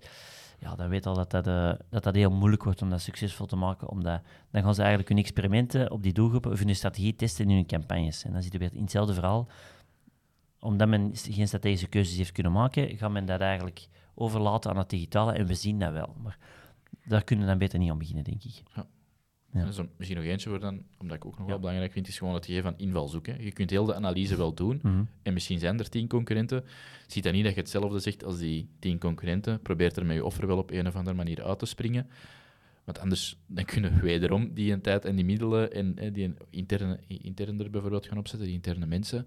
Ja, 0.60 0.76
dan 0.76 0.88
weet 0.88 1.06
al 1.06 1.14
dat 1.14 1.30
dat, 1.30 1.46
eh, 1.46 1.72
dat 1.90 2.02
dat 2.02 2.14
heel 2.14 2.30
moeilijk 2.30 2.64
wordt 2.64 2.82
om 2.82 2.90
dat 2.90 3.00
succesvol 3.00 3.46
te 3.46 3.56
maken. 3.56 3.88
Omdat 3.88 4.20
dan 4.50 4.62
gaan 4.62 4.74
ze 4.74 4.80
eigenlijk 4.80 5.08
hun 5.10 5.18
experimenten 5.18 5.90
op 5.90 6.02
die 6.02 6.12
doelgroepen 6.12 6.50
of 6.50 6.58
hun 6.58 6.76
strategie 6.76 7.16
testen 7.16 7.48
in 7.48 7.54
hun 7.54 7.66
campagnes. 7.66 8.24
En 8.24 8.32
dan 8.32 8.42
zitten 8.42 8.60
we 8.60 8.66
weer 8.66 8.76
in 8.76 8.82
hetzelfde 8.82 9.14
verhaal 9.14 9.48
omdat 10.60 10.88
men 10.88 11.10
geen 11.14 11.46
strategische 11.46 11.88
keuzes 11.88 12.16
heeft 12.16 12.32
kunnen 12.32 12.52
maken, 12.52 12.96
gaat 12.96 13.10
men 13.10 13.26
dat 13.26 13.40
eigenlijk 13.40 13.88
overlaten 14.14 14.70
aan 14.70 14.78
het 14.78 14.90
digitale. 14.90 15.32
En 15.32 15.46
we 15.46 15.54
zien 15.54 15.78
dat 15.78 15.92
wel. 15.92 16.16
Maar 16.22 16.38
daar 17.04 17.24
kunnen 17.24 17.44
we 17.44 17.50
dan 17.50 17.60
beter 17.60 17.78
niet 17.78 17.90
aan 17.90 17.98
beginnen, 17.98 18.24
denk 18.24 18.44
ik. 18.44 18.62
Ja. 18.74 18.86
Zo, 19.72 19.88
misschien 19.96 20.18
nog 20.18 20.26
eentje 20.26 20.48
voor 20.48 20.60
dan, 20.60 20.82
omdat 20.98 21.16
ik 21.16 21.24
ook 21.24 21.32
nog 21.32 21.42
Ja. 21.46 21.50
wel 21.52 21.58
belangrijk 21.58 21.92
vind, 21.92 22.08
is 22.08 22.18
gewoon 22.18 22.34
het 22.34 22.44
gegeven 22.46 22.70
van 22.70 22.80
invalshoek. 22.86 23.26
Hè. 23.26 23.34
Je 23.38 23.52
kunt 23.52 23.70
heel 23.70 23.84
de 23.84 23.94
analyse 23.94 24.36
wel 24.36 24.54
doen, 24.54 24.80
Mhm. 24.82 25.02
en 25.22 25.32
misschien 25.32 25.58
zijn 25.58 25.78
er 25.78 25.88
tien 25.88 26.08
concurrenten. 26.08 26.64
Ziet 27.06 27.22
dat 27.24 27.32
niet 27.32 27.44
dat 27.44 27.54
je 27.54 27.60
hetzelfde 27.60 27.98
zegt 27.98 28.24
als 28.24 28.38
die 28.38 28.68
tien 28.78 28.98
concurrenten. 28.98 29.60
Probeert 29.62 29.96
er 29.96 30.06
met 30.06 30.16
je 30.16 30.24
offer 30.24 30.46
wel 30.46 30.58
op 30.58 30.70
een 30.70 30.86
of 30.86 30.96
andere 30.96 31.16
manier 31.16 31.42
uit 31.44 31.58
te 31.58 31.66
springen. 31.66 32.06
Want 32.84 32.98
anders 32.98 33.38
dan 33.46 33.64
kunnen 33.64 33.94
we 33.94 34.00
wederom 34.00 34.54
die 34.54 34.72
een 34.72 34.80
tijd 34.80 35.04
en 35.04 35.16
die 35.16 35.24
middelen 35.24 35.72
en 35.72 36.12
die 36.12 36.34
interne, 36.50 36.98
intern 37.06 37.60
er 37.60 37.70
bijvoorbeeld 37.70 38.06
gaan 38.06 38.18
opzetten, 38.18 38.46
die 38.46 38.56
interne 38.56 38.86
mensen. 38.86 39.26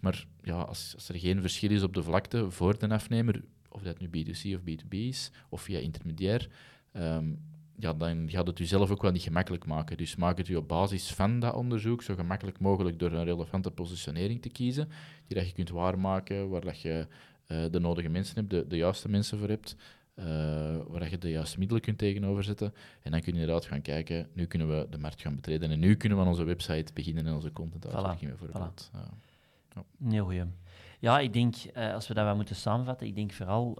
Maar 0.00 0.26
ja, 0.42 0.60
als, 0.62 0.92
als 0.94 1.08
er 1.08 1.18
geen 1.18 1.40
verschil 1.40 1.70
is 1.70 1.82
op 1.82 1.94
de 1.94 2.02
vlakte 2.02 2.50
voor 2.50 2.78
de 2.78 2.88
afnemer, 2.88 3.42
of 3.68 3.82
dat 3.82 3.98
nu 4.00 4.06
B2C 4.08 4.54
of 4.54 4.60
B2B 4.60 4.88
is, 4.94 5.30
of 5.48 5.62
via 5.62 5.78
intermediair, 5.78 6.48
um, 6.96 7.38
ja, 7.80 7.92
dan 7.92 8.30
gaat 8.30 8.46
het 8.46 8.58
u 8.58 8.64
zelf 8.64 8.90
ook 8.90 9.02
wel 9.02 9.10
niet 9.10 9.22
gemakkelijk 9.22 9.66
maken. 9.66 9.96
Dus 9.96 10.16
maak 10.16 10.38
het 10.38 10.48
u 10.48 10.56
op 10.56 10.68
basis 10.68 11.12
van 11.12 11.40
dat 11.40 11.54
onderzoek 11.54 12.02
zo 12.02 12.14
gemakkelijk 12.14 12.60
mogelijk 12.60 12.98
door 12.98 13.12
een 13.12 13.24
relevante 13.24 13.70
positionering 13.70 14.42
te 14.42 14.48
kiezen, 14.48 14.88
die 15.26 15.36
dat 15.38 15.46
je 15.46 15.54
kunt 15.54 15.70
waarmaken, 15.70 16.48
waar 16.48 16.60
dat 16.60 16.80
je 16.80 17.06
uh, 17.46 17.64
de 17.70 17.80
nodige 17.80 18.08
mensen 18.08 18.34
hebt, 18.34 18.50
de, 18.50 18.66
de 18.66 18.76
juiste 18.76 19.08
mensen 19.08 19.38
voor 19.38 19.48
hebt, 19.48 19.76
uh, 20.14 20.24
waar 20.88 21.10
je 21.10 21.18
de 21.18 21.30
juiste 21.30 21.58
middelen 21.58 21.82
kunt 21.82 21.98
tegenover 21.98 22.44
zetten. 22.44 22.74
En 23.02 23.10
dan 23.10 23.20
kun 23.20 23.32
je 23.34 23.40
inderdaad 23.40 23.64
gaan 23.64 23.82
kijken, 23.82 24.28
nu 24.32 24.46
kunnen 24.46 24.68
we 24.68 24.86
de 24.90 24.98
markt 24.98 25.20
gaan 25.20 25.34
betreden 25.34 25.70
en 25.70 25.78
nu 25.78 25.96
kunnen 25.96 26.18
we 26.18 26.24
aan 26.24 26.30
onze 26.30 26.44
website 26.44 26.92
beginnen 26.92 27.26
en 27.26 27.34
onze 27.34 27.52
content 27.52 27.86
voilà. 27.86 28.26
bijvoorbeeld. 28.26 28.90
Voilà. 28.92 29.00
Ja. 29.74 29.84
Heel 30.08 30.24
goed. 30.24 30.46
Ja, 30.98 31.18
ik 31.18 31.32
denk, 31.32 31.54
uh, 31.76 31.94
als 31.94 32.08
we 32.08 32.14
dat 32.14 32.24
wel 32.24 32.36
moeten 32.36 32.56
samenvatten, 32.56 33.06
ik 33.06 33.14
denk 33.14 33.32
vooral 33.32 33.78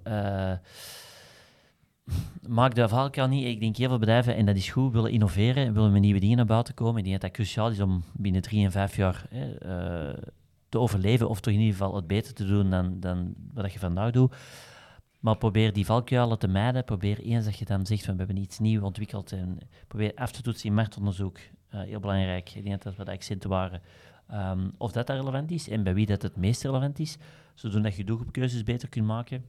maak 2.48 2.74
de 2.74 2.88
valkuil 2.88 3.28
niet. 3.28 3.46
Ik 3.46 3.60
denk 3.60 3.76
heel 3.76 3.88
veel 3.88 3.98
bedrijven, 3.98 4.36
en 4.36 4.46
dat 4.46 4.56
is 4.56 4.70
goed, 4.70 4.92
willen 4.92 5.10
innoveren, 5.10 5.72
willen 5.72 5.92
met 5.92 6.00
nieuwe 6.00 6.20
dingen 6.20 6.36
naar 6.36 6.46
buiten 6.46 6.74
komen. 6.74 6.96
Ik 6.96 7.04
denk 7.04 7.20
dat 7.20 7.30
dat 7.30 7.32
cruciaal 7.40 7.70
is 7.70 7.80
om 7.80 8.04
binnen 8.12 8.42
drie 8.42 8.64
en 8.64 8.70
vijf 8.70 8.96
jaar 8.96 9.26
hè, 9.30 9.46
uh, 9.48 10.18
te 10.68 10.78
overleven, 10.78 11.28
of 11.28 11.40
toch 11.40 11.52
in 11.52 11.60
ieder 11.60 11.76
geval 11.76 11.96
het 11.96 12.06
beter 12.06 12.34
te 12.34 12.46
doen 12.46 12.70
dan, 12.70 13.00
dan 13.00 13.34
wat 13.54 13.72
je 13.72 13.78
vandaag 13.78 14.10
doet. 14.10 14.34
Maar 15.20 15.36
probeer 15.36 15.72
die 15.72 15.84
valkuilen 15.84 16.38
te 16.38 16.48
mijden. 16.48 16.84
Probeer 16.84 17.18
eens 17.18 17.44
dat 17.44 17.58
je 17.58 17.64
dan 17.64 17.86
zegt 17.86 18.04
van 18.04 18.16
we 18.16 18.24
hebben 18.24 18.42
iets 18.42 18.58
nieuws 18.58 18.82
ontwikkeld. 18.82 19.32
En 19.32 19.58
probeer 19.86 20.12
af 20.14 20.32
te 20.32 20.42
toetsen 20.42 20.68
in 20.68 20.74
marktonderzoek. 20.74 21.38
Uh, 21.38 21.80
heel 21.80 22.00
belangrijk. 22.00 22.54
Ik 22.54 22.64
denk 22.64 22.82
dat 22.82 22.96
wat 22.96 23.06
de 23.06 23.12
accenten 23.12 23.50
waren. 23.50 23.80
Um, 24.32 24.72
of 24.78 24.92
dat, 24.92 25.06
dat 25.06 25.16
relevant 25.16 25.50
is 25.50 25.68
en 25.68 25.82
bij 25.82 25.94
wie 25.94 26.06
dat 26.06 26.22
het 26.22 26.36
meest 26.36 26.62
relevant 26.62 26.98
is. 26.98 27.18
Zodat 27.54 27.96
je 27.96 28.04
doelgroepkeuzes 28.04 28.62
beter 28.62 28.88
kunt 28.88 29.06
maken. 29.06 29.44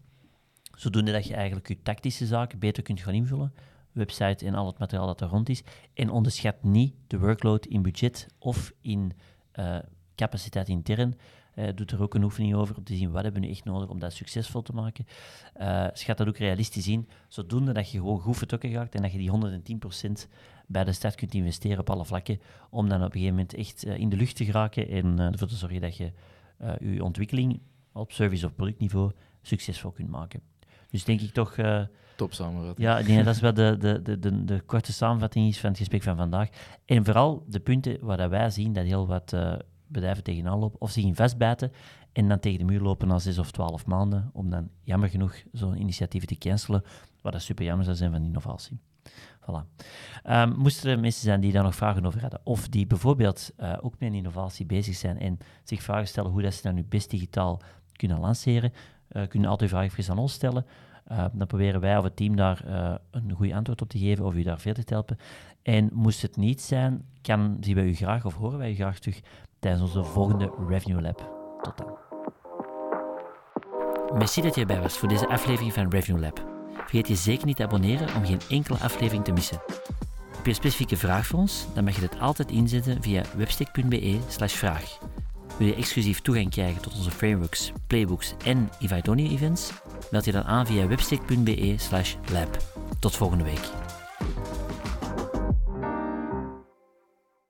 Zodoende 0.82 1.12
dat 1.12 1.28
je 1.28 1.34
eigenlijk 1.34 1.68
je 1.68 1.82
tactische 1.82 2.26
zaken 2.26 2.60
beter 2.60 2.84
kunt 2.84 3.00
gaan 3.00 3.14
invullen. 3.14 3.54
Website 3.92 4.46
en 4.46 4.56
al 4.56 4.66
het 4.66 4.78
materiaal 4.78 5.08
dat 5.08 5.22
er 5.22 5.28
rond 5.28 5.50
is. 5.50 5.64
En 5.94 6.10
onderschat 6.10 6.64
niet 6.64 6.94
de 7.08 7.20
workload 7.20 7.66
in 7.66 7.82
budget 7.82 8.28
of 8.40 8.74
in 8.82 9.12
uh, 9.60 9.78
capaciteit 10.16 10.68
intern. 10.68 11.18
Uh, 11.56 11.68
doet 11.76 11.92
er 11.92 12.02
ook 12.02 12.14
een 12.14 12.24
oefening 12.24 12.56
over 12.56 12.78
om 12.78 12.84
te 12.84 12.96
zien 12.96 13.12
wat 13.12 13.24
hebben 13.24 13.42
we 13.42 13.48
nu 13.48 13.54
echt 13.54 13.64
nodig 13.64 13.90
om 13.90 14.00
dat 14.00 14.14
succesvol 14.14 14.62
te 14.62 14.74
maken. 14.74 15.06
Uh, 15.60 15.88
schat 15.94 16.18
dat 16.18 16.28
ook 16.28 16.38
realistisch 16.38 16.88
in, 16.88 17.08
zodoende 17.28 17.72
dat 17.72 17.92
je 17.92 17.98
gewoon 17.98 18.20
goed 18.20 18.38
vertrokken 18.38 18.72
gaat 18.72 18.96
en 18.96 19.02
dat 19.02 19.12
je 19.12 19.18
die 19.18 19.80
110% 20.22 20.30
bij 20.68 20.84
de 20.84 20.92
start 20.92 21.16
kunt 21.16 21.34
investeren 21.34 21.80
op 21.80 21.90
alle 21.90 22.06
vlakken, 22.06 22.40
om 22.70 22.90
dan 22.90 23.00
op 23.00 23.06
een 23.06 23.12
gegeven 23.12 23.36
moment 23.36 23.54
echt 23.54 23.84
in 23.84 24.10
de 24.10 24.16
lucht 24.16 24.36
te 24.36 24.46
geraken 24.46 24.90
en 24.90 25.20
ervoor 25.20 25.48
te 25.48 25.56
zorgen 25.56 25.82
dat 25.82 25.98
je 25.98 26.12
je 26.80 27.04
ontwikkeling 27.04 27.62
op 27.92 28.12
service- 28.12 28.46
of 28.46 28.56
productniveau 28.56 29.12
succesvol 29.42 29.92
kunt 29.92 30.10
maken. 30.10 30.51
Dus 30.92 31.04
denk 31.04 31.22
ik 31.22 31.34
toch... 31.34 31.58
Uh, 31.58 31.82
Top 32.16 32.34
samenvatting. 32.34 32.88
Ja, 32.88 33.24
dat 33.24 33.26
dat 33.26 33.40
wel 33.40 33.54
de, 33.54 33.78
de, 33.80 34.02
de, 34.02 34.20
de, 34.20 34.46
de, 34.46 34.62
korte 34.62 34.94
samenvatting 34.94 35.48
is 35.48 35.60
van 35.60 35.70
het 35.70 35.78
gesprek 35.78 36.04
van 36.04 36.16
vandaag. 36.16 36.50
En 36.86 37.06
vooral 37.06 37.44
de 37.48 37.60
punten 37.60 37.98
waar 38.02 38.18
dat 38.18 38.30
wij 38.30 38.50
zien 38.50 38.74
dat 38.74 38.86
heel 38.86 39.08
wat 39.08 39.34
uh, 39.34 39.54
bedrijven 39.88 40.24
tegenaan 40.24 40.60
lopen, 40.60 40.82
of 40.82 40.92
zich 40.92 41.04
in 41.04 41.16
vastbijten 41.16 41.72
en 42.12 42.28
dan 42.28 42.40
tegen 42.40 42.60
de 42.60 42.66
muur 42.66 42.82
lopen 42.82 43.08
na 43.08 43.20
zes 43.20 43.38
of 43.38 43.52
twaalf 43.52 43.86
maanden, 43.86 44.30
om 44.34 44.50
dan 44.50 44.70
jammer 44.84 45.10
genoeg 45.10 45.44
zo'n 45.52 45.82
initiatief 45.82 46.26
te 46.26 46.38
cancelen, 46.38 46.84
wat 47.22 47.34
dat 47.34 47.42
super 47.42 47.66
jammer 47.66 47.86
zou 47.86 47.98
zijn 47.98 48.12
van 48.12 48.24
innovatie. 48.24 48.80
Voilà. 49.42 49.86
Um, 50.30 50.56
moesten 50.58 50.92
er 50.92 51.00
mensen 51.00 51.24
zijn 51.24 51.42
die 51.42 51.52
daar 51.52 51.64
nog 51.64 51.76
vragen 51.76 52.06
over 52.06 52.22
hadden, 52.22 52.40
of 52.44 52.68
die 52.68 52.88
bijvoorbeeld 52.88 53.52
uh, 53.58 53.78
ook 53.82 54.00
met 54.00 54.14
innovatie 54.14 54.66
bezig 54.66 54.96
zijn 54.96 55.20
en 55.20 55.38
zich 55.64 55.84
vragen 55.84 56.08
stellen 56.08 56.32
hoe 56.32 56.42
dat 56.42 56.54
ze 56.54 56.62
dat 56.62 56.74
nu 56.74 56.84
best 56.84 57.10
digitaal 57.10 57.62
kunnen 57.92 58.20
lanceren, 58.20 58.74
uh, 59.14 59.28
kunnen 59.28 59.50
altijd 59.50 59.70
vragen 59.70 60.10
aan 60.10 60.18
ons 60.18 60.34
stellen. 60.34 60.66
Uh, 61.12 61.26
dan 61.34 61.48
proberen 61.48 61.82
wij 61.82 61.98
of 61.98 62.04
het 62.04 62.16
team 62.16 62.36
daar 62.36 62.62
uh, 62.68 62.96
een 63.12 63.32
goed 63.36 63.52
antwoord 63.52 63.82
op 63.82 63.90
te 63.90 64.00
geven 64.00 64.26
of 64.26 64.34
u 64.34 64.44
daar 64.44 64.60
verder 64.60 64.84
te 64.84 64.94
helpen. 64.94 65.18
En 65.62 65.90
moest 65.94 66.22
het 66.22 66.38
niet 66.38 66.62
zijn, 66.62 67.06
kan, 67.22 67.58
zien 67.60 67.76
wij 67.76 67.86
u 67.86 67.96
graag 67.96 68.26
of 68.26 68.36
horen 68.36 68.58
wij 68.58 68.72
u 68.72 68.76
graag 68.76 69.00
terug 69.00 69.22
tijdens 69.60 69.84
onze 69.84 70.04
volgende 70.04 70.52
Revenue 70.68 71.02
Lab. 71.02 71.30
Tot 71.62 71.78
dan. 71.78 71.98
Merci 74.18 74.42
dat 74.42 74.56
je 74.56 74.62
erbij 74.62 74.82
was 74.82 74.98
voor 74.98 75.08
deze 75.08 75.28
aflevering 75.28 75.74
van 75.74 75.90
Revenue 75.90 76.22
Lab. 76.22 76.46
Vergeet 76.74 77.08
je 77.08 77.16
zeker 77.16 77.46
niet 77.46 77.56
te 77.56 77.64
abonneren 77.64 78.16
om 78.16 78.26
geen 78.26 78.42
enkele 78.50 78.78
aflevering 78.78 79.24
te 79.24 79.32
missen. 79.32 79.62
Heb 80.36 80.44
je 80.44 80.50
een 80.50 80.56
specifieke 80.56 80.98
vraag 80.98 81.26
voor 81.26 81.40
ons? 81.40 81.68
Dan 81.74 81.84
mag 81.84 81.96
je 81.96 82.02
dit 82.02 82.20
altijd 82.20 82.52
inzetten 82.52 83.02
via 83.02 83.24
webstick.be 83.36 84.20
vraag. 84.38 85.00
Wil 85.58 85.68
je 85.68 85.76
exclusief 85.76 86.22
toegang 86.22 86.50
krijgen 86.50 86.82
tot 86.82 86.96
onze 86.96 87.12
frameworks, 87.12 87.72
playbooks 87.88 88.34
en 88.46 88.70
Ivaitonia 88.80 89.30
events? 89.30 89.72
Meld 90.12 90.26
je 90.26 90.32
dan 90.32 90.44
aan 90.44 90.66
via 90.66 90.88
webstick.be/lab. 90.88 92.58
Tot 93.00 93.16
volgende 93.16 93.44
week. 93.44 93.70